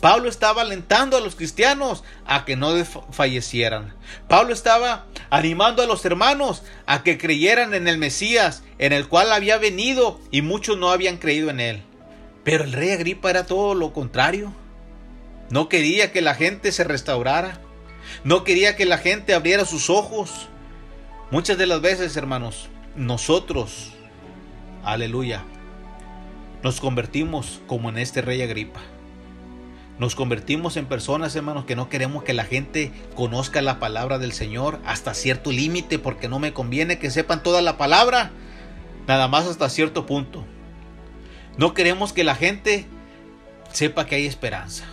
[0.00, 2.72] Pablo estaba alentando a los cristianos a que no
[3.10, 3.92] fallecieran.
[4.28, 9.32] Pablo estaba animando a los hermanos a que creyeran en el Mesías, en el cual
[9.32, 11.87] había venido y muchos no habían creído en él.
[12.48, 14.54] Pero el rey Agripa era todo lo contrario.
[15.50, 17.60] No quería que la gente se restaurara.
[18.24, 20.48] No quería que la gente abriera sus ojos.
[21.30, 23.92] Muchas de las veces, hermanos, nosotros,
[24.82, 25.44] aleluya,
[26.62, 28.80] nos convertimos como en este rey Agripa.
[29.98, 34.32] Nos convertimos en personas, hermanos, que no queremos que la gente conozca la palabra del
[34.32, 38.30] Señor hasta cierto límite, porque no me conviene que sepan toda la palabra,
[39.06, 40.46] nada más hasta cierto punto.
[41.58, 42.86] No queremos que la gente
[43.72, 44.84] sepa que hay esperanza.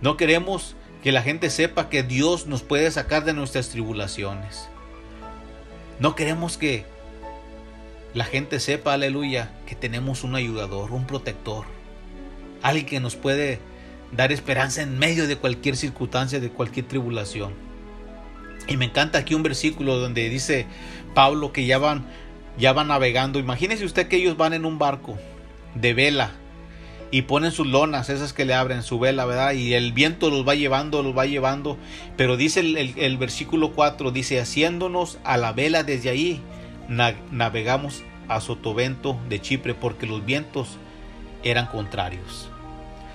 [0.00, 4.68] No queremos que la gente sepa que Dios nos puede sacar de nuestras tribulaciones.
[6.00, 6.86] No queremos que
[8.14, 11.66] la gente sepa, aleluya, que tenemos un ayudador, un protector
[12.62, 13.60] alguien que nos puede
[14.12, 17.52] dar esperanza en medio de cualquier circunstancia, de cualquier tribulación.
[18.66, 20.66] Y me encanta aquí un versículo donde dice
[21.14, 22.06] Pablo que ya van,
[22.58, 23.38] ya van navegando.
[23.38, 25.18] Imagínese usted que ellos van en un barco
[25.74, 26.32] de vela
[27.10, 29.52] y ponen sus lonas, esas que le abren su vela, ¿verdad?
[29.52, 31.78] Y el viento los va llevando, los va llevando.
[32.16, 36.42] Pero dice el, versículo 4, dice, haciéndonos a la vela desde ahí,
[37.30, 40.76] navegamos a Sotovento de Chipre, porque los vientos
[41.42, 42.50] eran contrarios.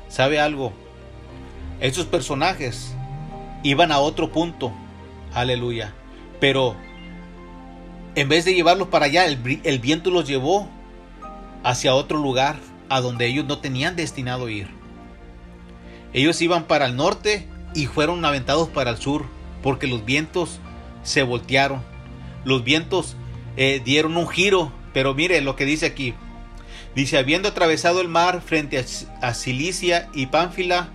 [0.07, 0.73] ¿Sabe algo?
[1.79, 2.95] Esos personajes
[3.61, 4.73] iban a otro punto.
[5.33, 5.93] Aleluya.
[6.39, 6.75] Pero
[8.15, 10.69] en vez de llevarlos para allá, el, viento los llevó
[11.63, 12.57] hacia otro lugar
[12.89, 14.67] a donde ellos no tenían destinado ir.
[16.13, 19.25] Ellos iban para el norte y fueron aventados para el sur
[19.63, 20.59] porque los vientos
[21.01, 21.81] se voltearon.
[22.45, 23.15] Los vientos
[23.57, 24.71] eh, dieron un giro.
[24.93, 26.13] Pero mire lo que dice aquí.
[26.95, 28.85] Dice, habiendo atravesado el mar frente
[29.21, 30.89] a Cilicia y Pánfila,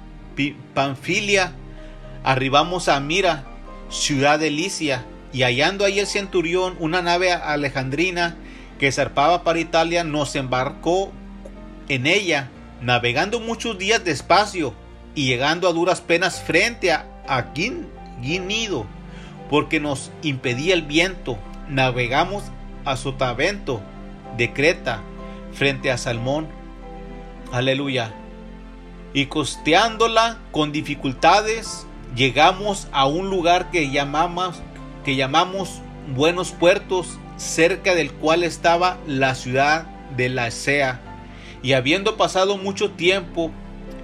[0.72, 1.52] Panfilia,
[2.22, 3.44] arribamos a Mira,
[3.90, 8.36] ciudad de Licia, y hallando ahí el centurión una nave alejandrina
[8.78, 11.12] que zarpaba para Italia, nos embarcó
[11.88, 12.48] en ella,
[12.80, 14.74] navegando muchos días despacio
[15.14, 18.86] y llegando a duras penas frente a, a Guinido,
[19.50, 21.38] porque nos impedía el viento.
[21.68, 22.44] Navegamos
[22.84, 23.82] a Sotavento
[24.36, 25.02] de Creta
[25.52, 26.46] frente a Salmón.
[27.52, 28.12] Aleluya.
[29.12, 34.62] Y costeándola con dificultades, llegamos a un lugar que llamamos,
[35.08, 35.80] que llamamos
[36.14, 39.86] Buenos Puertos, cerca del cual estaba la ciudad
[40.18, 41.00] de la Esea.
[41.62, 43.50] Y habiendo pasado mucho tiempo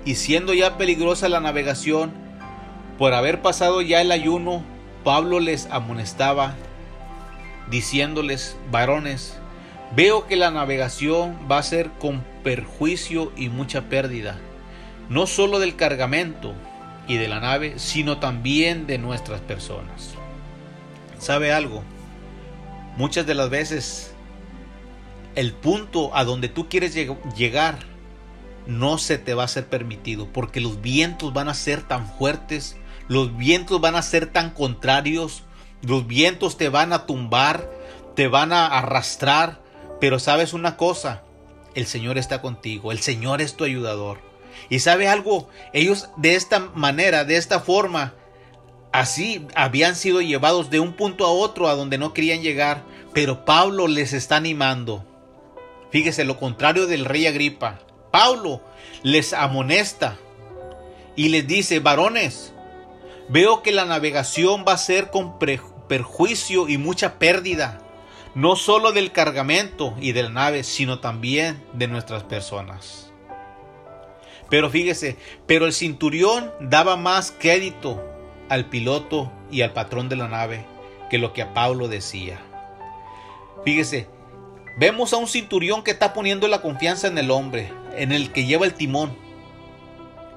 [0.06, 2.10] y siendo ya peligrosa la navegación,
[2.96, 4.64] por haber pasado ya el ayuno,
[5.04, 6.54] Pablo les amonestaba,
[7.70, 9.38] diciéndoles, varones,
[9.94, 14.38] veo que la navegación va a ser con perjuicio y mucha pérdida,
[15.10, 16.54] no solo del cargamento
[17.06, 20.13] y de la nave, sino también de nuestras personas.
[21.24, 21.82] ¿Sabe algo?
[22.98, 24.12] Muchas de las veces
[25.34, 27.78] el punto a donde tú quieres llegar
[28.66, 32.76] no se te va a ser permitido porque los vientos van a ser tan fuertes,
[33.08, 35.44] los vientos van a ser tan contrarios,
[35.80, 37.70] los vientos te van a tumbar,
[38.14, 39.62] te van a arrastrar,
[40.02, 41.22] pero sabes una cosa,
[41.74, 44.18] el Señor está contigo, el Señor es tu ayudador.
[44.68, 48.12] Y sabe algo, ellos de esta manera, de esta forma,
[48.94, 53.44] así habían sido llevados de un punto a otro a donde no querían llegar, pero
[53.44, 55.04] Pablo les está animando.
[55.90, 57.80] Fíjese, lo contrario del rey Agripa.
[58.12, 58.62] Pablo
[59.02, 60.16] les amonesta
[61.16, 62.54] y les dice, varones,
[63.28, 67.80] veo que la navegación va a ser con perjuicio y mucha pérdida,
[68.36, 73.10] no solo del cargamento y de la nave, sino también de nuestras personas.
[74.50, 75.16] Pero fíjese,
[75.48, 78.13] pero el cinturión daba más crédito
[78.54, 80.66] al piloto y al patrón de la nave
[81.10, 82.40] que lo que a Pablo decía.
[83.64, 84.08] Fíjese,
[84.76, 88.44] Vemos a un cinturión que está poniendo la confianza en el hombre, en el que
[88.44, 89.16] lleva el timón.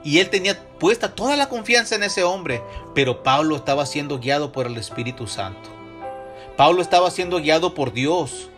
[0.03, 2.61] Y él tenía puesta toda la confianza en ese hombre,
[2.93, 5.72] pero Pablo estaba siendo guiado por el Espíritu Santo.
[6.55, 8.51] Pablo estaba siendo guiado por Dios.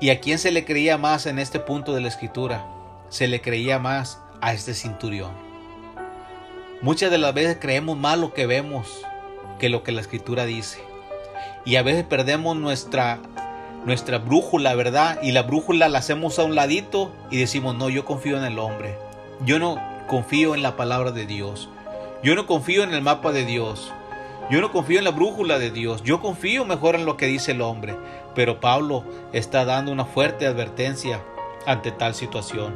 [0.00, 2.64] ¿Y a quién se le creía más en este punto de la escritura?
[3.08, 5.49] Se le creía más a este cinturión.
[6.82, 9.02] Muchas de las veces creemos más lo que vemos
[9.58, 10.82] que lo que la escritura dice.
[11.66, 13.20] Y a veces perdemos nuestra
[13.84, 15.18] nuestra brújula, ¿verdad?
[15.22, 18.58] Y la brújula la hacemos a un ladito y decimos, no, yo confío en el
[18.58, 18.96] hombre.
[19.44, 21.68] Yo no confío en la palabra de Dios.
[22.22, 23.92] Yo no confío en el mapa de Dios.
[24.50, 26.02] Yo no confío en la brújula de Dios.
[26.02, 27.96] Yo confío mejor en lo que dice el hombre.
[28.34, 31.22] Pero Pablo está dando una fuerte advertencia
[31.66, 32.74] ante tal situación.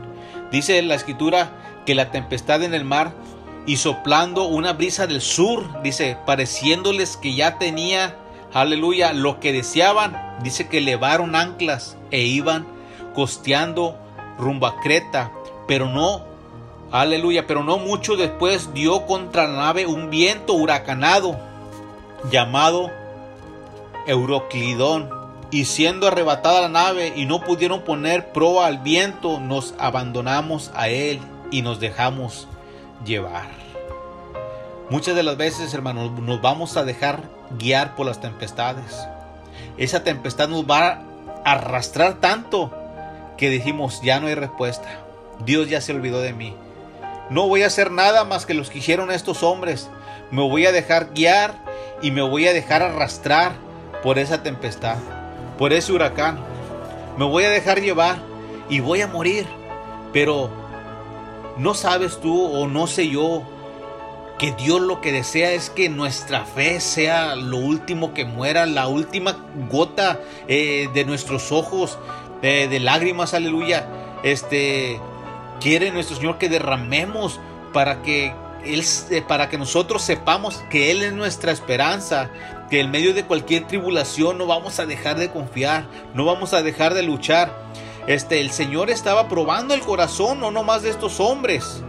[0.51, 3.13] Dice en la escritura que la tempestad en el mar
[3.67, 8.17] y soplando una brisa del sur, dice, pareciéndoles que ya tenía
[8.55, 12.67] aleluya, lo que deseaban, dice que levaron anclas e iban
[13.15, 13.99] costeando
[14.39, 15.33] rumbo a Creta,
[15.67, 16.23] pero no,
[16.93, 21.37] aleluya, pero no mucho después dio contra la nave un viento huracanado
[22.31, 22.91] llamado
[24.07, 25.11] Euroclidón,
[25.51, 30.89] y siendo arrebatada la nave y no pudieron poner proa al viento, nos abandonamos a
[30.89, 32.49] él y nos dejamos
[33.05, 33.49] llevar.
[34.91, 37.23] Muchas de las veces, hermanos, nos vamos a dejar
[37.59, 39.07] guiar por las tempestades.
[39.77, 41.03] Esa tempestad nos va
[41.45, 42.73] a arrastrar tanto
[43.37, 45.01] que dijimos, ya no hay respuesta.
[45.45, 46.55] Dios ya se olvidó de mí.
[47.31, 49.89] No voy a hacer nada más que los que hicieron estos hombres.
[50.31, 51.55] Me voy a dejar guiar
[52.03, 53.53] y me voy a dejar arrastrar
[54.03, 54.97] por esa tempestad,
[55.59, 56.39] por ese huracán.
[57.17, 58.19] Me voy a dejar llevar
[58.69, 59.47] y voy a morir.
[60.13, 60.51] Pero
[61.57, 63.43] no sabes tú o no sé yo
[64.39, 68.89] que Dios lo que desea es que nuestra fe sea lo último que muera, la
[68.89, 69.37] última
[69.71, 71.99] gota eh, de nuestros ojos
[72.43, 73.89] de lágrimas, aleluya.
[74.23, 75.01] Este
[75.61, 77.41] quiere nuestro Señor que derramemos
[77.73, 78.35] para que
[78.65, 78.85] él,
[79.27, 82.31] para que nosotros sepamos que Él es nuestra esperanza,
[82.71, 85.85] que en medio de cualquier tribulación no vamos a dejar de confiar,
[86.15, 87.53] no vamos a dejar de luchar.
[88.07, 91.83] Este, el Señor estaba probando el corazón, no nomás de estos hombres,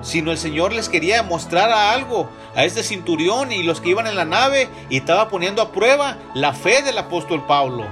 [0.00, 4.14] sino el Señor les quería mostrar algo a este cinturión y los que iban en
[4.14, 7.84] la nave y estaba poniendo a prueba la fe del apóstol Pablo.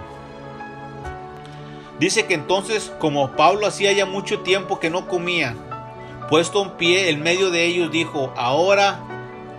[1.99, 5.57] Dice que entonces, como Pablo hacía ya mucho tiempo que no comía,
[6.31, 9.01] puesto en pie en medio de ellos, dijo, ahora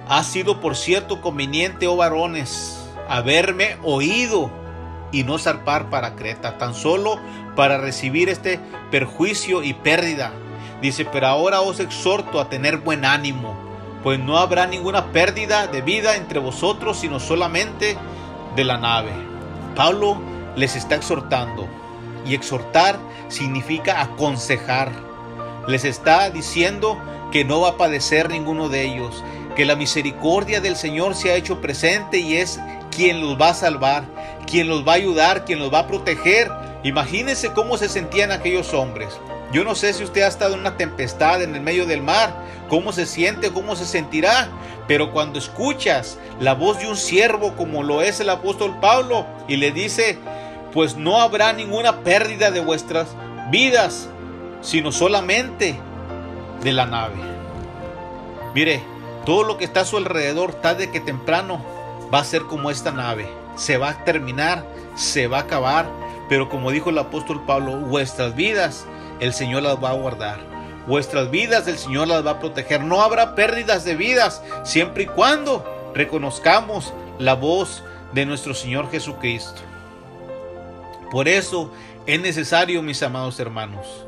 [0.07, 2.77] ha sido por cierto conveniente, oh varones,
[3.09, 4.51] haberme oído
[5.11, 7.19] y no zarpar para Creta, tan solo
[7.55, 8.59] para recibir este
[8.91, 10.33] perjuicio y pérdida
[10.81, 13.55] Dice, pero ahora os exhorto a tener buen ánimo,
[14.03, 17.97] pues no habrá ninguna pérdida de vida entre vosotros, sino solamente
[18.55, 19.11] de la nave.
[19.75, 20.17] Pablo
[20.55, 21.67] les está exhortando,
[22.25, 22.99] y exhortar
[23.29, 24.91] significa aconsejar.
[25.67, 26.99] Les está diciendo
[27.31, 29.23] que no va a padecer ninguno de ellos,
[29.55, 32.59] que la misericordia del Señor se ha hecho presente y es
[32.95, 34.05] quien los va a salvar,
[34.49, 36.51] quien los va a ayudar, quien los va a proteger
[36.85, 39.19] Imagínense cómo se sentían aquellos hombres.
[39.51, 42.35] Yo no sé si usted ha estado en una tempestad en el medio del mar,
[42.69, 44.49] cómo se siente, cómo se sentirá,
[44.87, 49.55] pero cuando escuchas la voz de un siervo como lo es el apóstol Pablo y
[49.55, 50.19] le dice,
[50.73, 53.07] pues no habrá ninguna pérdida de vuestras
[53.49, 54.07] vidas,
[54.61, 55.75] sino solamente
[56.61, 57.15] de la nave.
[58.53, 58.83] Mire,
[59.25, 61.65] todo lo que está a su alrededor, tarde que temprano,
[62.13, 63.27] va a ser como esta nave.
[63.55, 65.87] Se va a terminar, se va a acabar,
[66.29, 68.85] pero como dijo el apóstol Pablo, vuestras vidas
[69.19, 70.39] el Señor las va a guardar.
[70.87, 72.81] Vuestras vidas el Señor las va a proteger.
[72.81, 77.83] No habrá pérdidas de vidas siempre y cuando reconozcamos la voz
[78.13, 79.61] de nuestro Señor Jesucristo.
[81.11, 81.71] Por eso
[82.05, 84.05] es necesario, mis amados hermanos,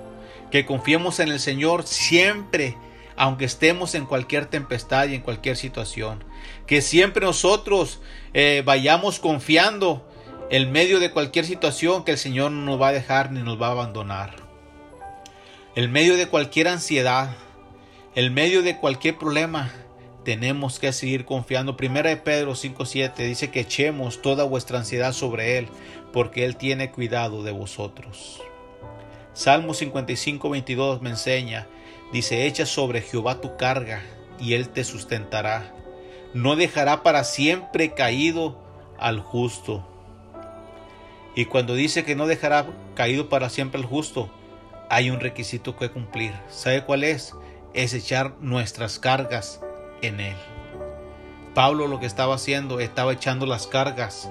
[0.51, 2.77] que confiemos en el Señor siempre,
[3.15, 6.23] aunque estemos en cualquier tempestad y en cualquier situación.
[6.67, 7.99] Que siempre nosotros
[8.33, 10.07] eh, vayamos confiando
[10.49, 13.61] en medio de cualquier situación que el Señor no nos va a dejar ni nos
[13.61, 14.35] va a abandonar.
[15.75, 17.35] En medio de cualquier ansiedad,
[18.15, 19.71] en medio de cualquier problema,
[20.23, 21.77] tenemos que seguir confiando.
[21.77, 25.67] Primera de Pedro 5:7 dice que echemos toda vuestra ansiedad sobre él,
[26.11, 28.41] porque él tiene cuidado de vosotros.
[29.33, 31.67] Salmo 55:22 me enseña,
[32.11, 34.01] dice, echa sobre Jehová tu carga
[34.39, 35.73] y él te sustentará.
[36.33, 38.59] No dejará para siempre caído
[38.99, 39.87] al justo.
[41.35, 42.65] Y cuando dice que no dejará
[42.95, 44.29] caído para siempre al justo,
[44.89, 46.33] hay un requisito que cumplir.
[46.49, 47.33] ¿Sabe cuál es?
[47.73, 49.61] Es echar nuestras cargas
[50.01, 50.35] en Él.
[51.53, 54.29] Pablo lo que estaba haciendo, estaba echando las cargas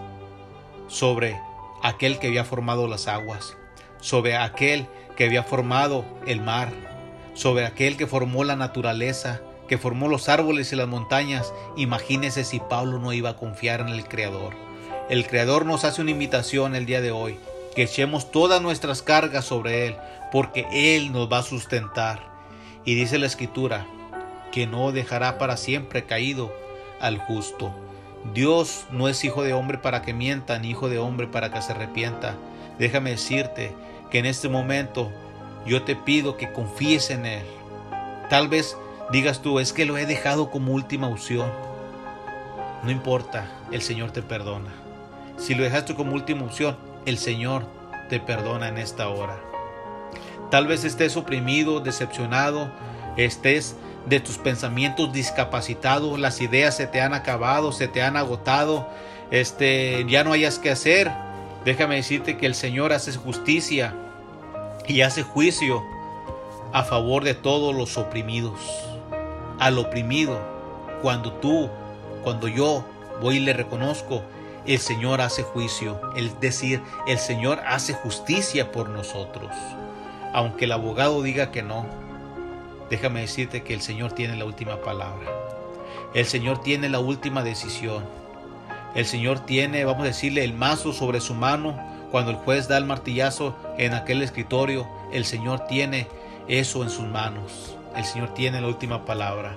[0.88, 1.40] sobre
[1.82, 3.57] aquel que había formado las aguas,
[4.01, 4.86] sobre aquel
[5.16, 6.72] que había formado el mar,
[7.34, 11.53] sobre aquel que formó la naturaleza, que formó los árboles y las montañas.
[11.77, 14.55] Imagínese si Pablo no iba a confiar en el Creador.
[15.09, 17.39] El Creador nos hace una invitación el día de hoy,
[17.75, 19.97] que echemos todas nuestras cargas sobre Él,
[20.33, 22.21] porque Él nos va a sustentar.
[22.85, 23.87] Y dice la Escritura,
[24.53, 26.53] que no dejará para siempre caído
[27.01, 27.75] al justo.
[28.35, 31.62] Dios no es hijo de hombre para que mienta, ni hijo de hombre para que
[31.62, 32.35] se arrepienta.
[32.79, 33.73] Déjame decirte
[34.11, 35.12] que en este momento
[35.67, 37.45] yo te pido que confíes en Él.
[38.31, 38.77] Tal vez
[39.11, 41.51] digas tú, es que lo he dejado como última opción.
[42.83, 44.73] No importa, el Señor te perdona.
[45.39, 47.67] Si lo dejaste como última opción, el Señor
[48.09, 49.39] te perdona en esta hora.
[50.51, 52.71] Tal vez estés oprimido, decepcionado,
[53.17, 53.77] estés
[54.07, 58.89] de tus pensamientos discapacitado, las ideas se te han acabado, se te han agotado,
[59.31, 61.11] este, ya no hayas que hacer.
[61.65, 63.95] Déjame decirte que el Señor hace justicia
[64.87, 65.83] y hace juicio
[66.73, 68.61] a favor de todos los oprimidos.
[69.59, 70.39] Al oprimido,
[71.01, 71.71] cuando tú,
[72.23, 72.85] cuando yo
[73.23, 74.23] voy y le reconozco,
[74.67, 79.53] el Señor hace juicio, es decir, el Señor hace justicia por nosotros.
[80.35, 81.87] Aunque el abogado diga que no,
[82.91, 85.31] déjame decirte que el Señor tiene la última palabra.
[86.15, 88.05] El Señor tiene la última decisión.
[88.95, 91.79] El Señor tiene, vamos a decirle, el mazo sobre su mano.
[92.11, 96.09] Cuando el juez da el martillazo en aquel escritorio, el Señor tiene
[96.49, 97.77] eso en sus manos.
[97.97, 99.55] El Señor tiene la última palabra.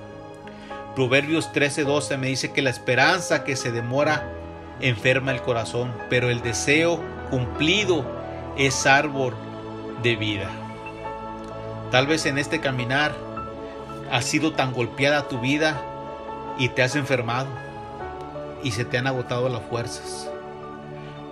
[0.96, 4.32] Proverbios 13:12 me dice que la esperanza que se demora
[4.80, 8.06] enferma el corazón, pero el deseo cumplido
[8.58, 9.34] es árbol
[10.02, 10.50] de vida.
[11.92, 13.14] Tal vez en este caminar
[14.12, 15.82] ha sido tan golpeada tu vida
[16.58, 17.48] y te has enfermado
[18.64, 20.30] y se te han agotado las fuerzas.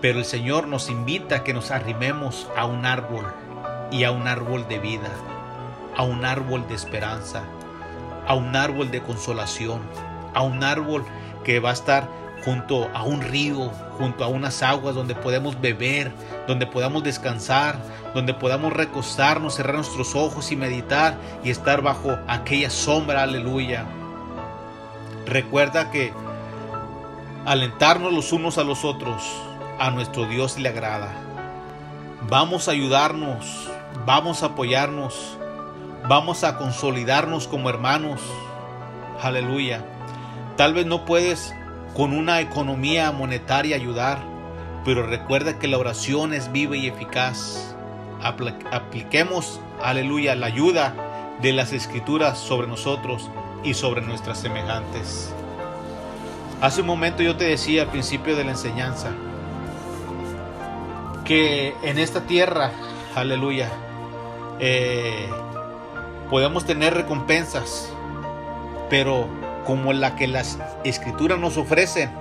[0.02, 3.26] Pero el Señor nos invita a que nos arrimemos a un árbol
[3.92, 5.10] y a un árbol de vida,
[5.98, 7.44] a un árbol de esperanza,
[8.28, 9.82] a un árbol de consolación,
[10.34, 11.04] a un árbol
[11.44, 12.08] que va a estar
[12.46, 16.12] junto a un río, junto a unas aguas donde podemos beber,
[16.48, 17.78] donde podamos descansar,
[18.14, 23.86] donde podamos recostarnos, cerrar nuestros ojos y meditar y estar bajo aquella sombra, aleluya.
[25.26, 26.14] Recuerda que
[27.46, 29.24] alentarnos los unos a los otros,
[29.80, 31.12] a nuestro Dios le agrada.
[32.30, 33.70] Vamos a ayudarnos,
[34.06, 35.37] vamos a apoyarnos,
[36.08, 38.22] vamos a consolidarnos como hermanos.
[39.22, 39.84] Aleluya.
[40.56, 41.54] Tal vez no puedes
[41.96, 44.20] con una economía monetaria ayudar,
[44.86, 47.76] pero recuerda que la oración es viva y eficaz.
[48.72, 50.94] Apliquemos, aleluya, la ayuda
[51.42, 53.30] de las escrituras sobre nosotros
[53.64, 55.34] y sobre nuestras semejantes.
[56.62, 59.12] Hace un momento yo te decía al principio de la enseñanza
[61.24, 62.72] que en esta tierra,
[63.16, 63.70] aleluya,
[64.60, 65.30] eh,
[66.30, 67.92] podemos tener recompensas,
[68.90, 69.28] pero
[69.66, 72.12] como la que las escrituras nos ofrecen,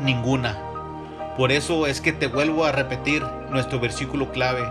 [0.00, 0.56] ninguna.
[1.36, 4.68] Por eso es que te vuelvo a repetir, nuestro versículo clave.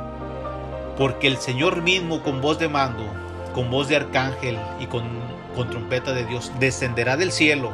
[0.98, 3.04] Porque el Señor mismo con voz de mando,
[3.54, 5.04] con voz de arcángel y con,
[5.56, 7.72] con trompeta de Dios descenderá del cielo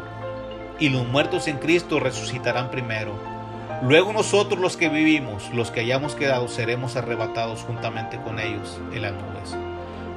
[0.79, 3.13] y los muertos en Cristo resucitarán primero.
[3.81, 9.01] Luego nosotros los que vivimos, los que hayamos quedado, seremos arrebatados juntamente con ellos en
[9.01, 9.57] las nubes,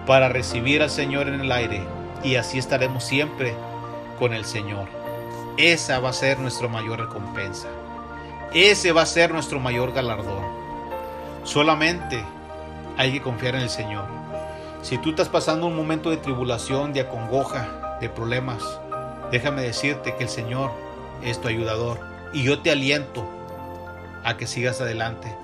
[0.07, 1.82] para recibir al Señor en el aire,
[2.22, 3.54] y así estaremos siempre
[4.18, 4.88] con el Señor.
[5.57, 7.68] Esa va a ser nuestra mayor recompensa.
[8.54, 10.44] Ese va a ser nuestro mayor galardón.
[11.44, 12.22] Solamente
[12.96, 14.04] hay que confiar en el Señor.
[14.82, 18.62] Si tú estás pasando un momento de tribulación, de acongoja, de problemas,
[19.30, 20.70] déjame decirte que el Señor
[21.22, 22.00] es tu ayudador
[22.32, 23.28] y yo te aliento
[24.24, 25.34] a que sigas adelante.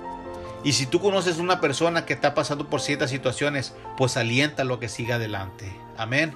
[0.63, 4.79] Y si tú conoces una persona que está pasando por ciertas situaciones, pues aliéntalo a
[4.79, 5.71] que siga adelante.
[5.97, 6.33] Amén.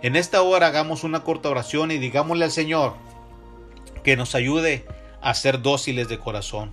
[0.00, 2.94] En esta hora hagamos una corta oración y digámosle al Señor
[4.02, 4.86] que nos ayude
[5.20, 6.72] a ser dóciles de corazón,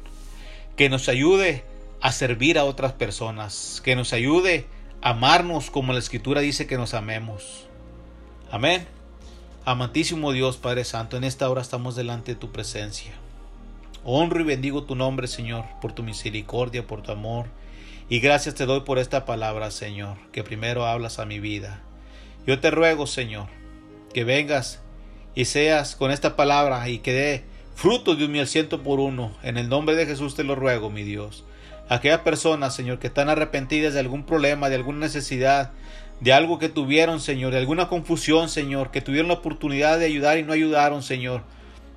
[0.77, 1.65] que nos ayude
[2.01, 4.67] a servir a otras personas, que nos ayude
[5.01, 7.67] a amarnos como la Escritura dice que nos amemos.
[8.51, 8.87] Amén.
[9.65, 13.13] Amantísimo Dios Padre Santo, en esta hora estamos delante de tu presencia.
[14.07, 17.47] Honro y bendigo tu nombre, Señor, por tu misericordia, por tu amor.
[18.07, 21.81] Y gracias te doy por esta palabra, Señor, que primero hablas a mi vida.
[22.45, 23.47] Yo te ruego, Señor,
[24.13, 24.83] que vengas
[25.33, 29.35] y seas con esta palabra y que dé fruto de un miel ciento por uno.
[29.41, 31.43] En el nombre de Jesús te lo ruego, mi Dios.
[31.89, 35.71] Aquellas personas, Señor, que están arrepentidas de algún problema, de alguna necesidad,
[36.19, 40.37] de algo que tuvieron, Señor, de alguna confusión, Señor, que tuvieron la oportunidad de ayudar
[40.37, 41.41] y no ayudaron, Señor.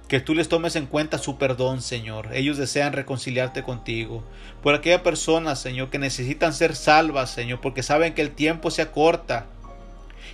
[0.09, 2.31] Que tú les tomes en cuenta su perdón, Señor.
[2.33, 4.25] Ellos desean reconciliarte contigo.
[4.63, 8.81] Por aquellas personas, Señor, que necesitan ser salvas, Señor, porque saben que el tiempo se
[8.81, 9.47] acorta.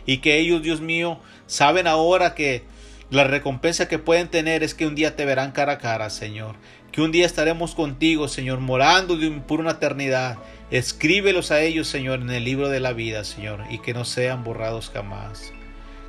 [0.06, 2.62] Y que ellos, Dios mío, saben ahora que
[3.10, 6.54] la recompensa que pueden tener es que un día te verán cara a cara, Señor.
[6.92, 10.38] Que un día estaremos contigo, Señor, morando por una eternidad.
[10.70, 14.44] Escríbelos a ellos, Señor, en el libro de la vida, Señor, y que no sean
[14.44, 15.52] borrados jamás.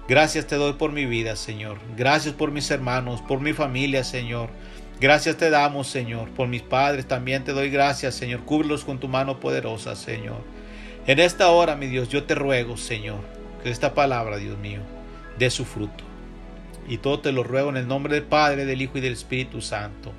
[0.07, 1.79] Gracias te doy por mi vida, Señor.
[1.97, 4.49] Gracias por mis hermanos, por mi familia, Señor.
[4.99, 7.07] Gracias te damos, Señor, por mis padres.
[7.07, 8.41] También te doy gracias, Señor.
[8.41, 10.43] Cúbrelos con tu mano poderosa, Señor.
[11.07, 13.19] En esta hora, mi Dios, yo te ruego, Señor,
[13.63, 14.81] que esta palabra, Dios mío,
[15.39, 16.03] dé su fruto.
[16.87, 19.59] Y todo te lo ruego en el nombre del Padre, del Hijo y del Espíritu
[19.61, 20.13] Santo.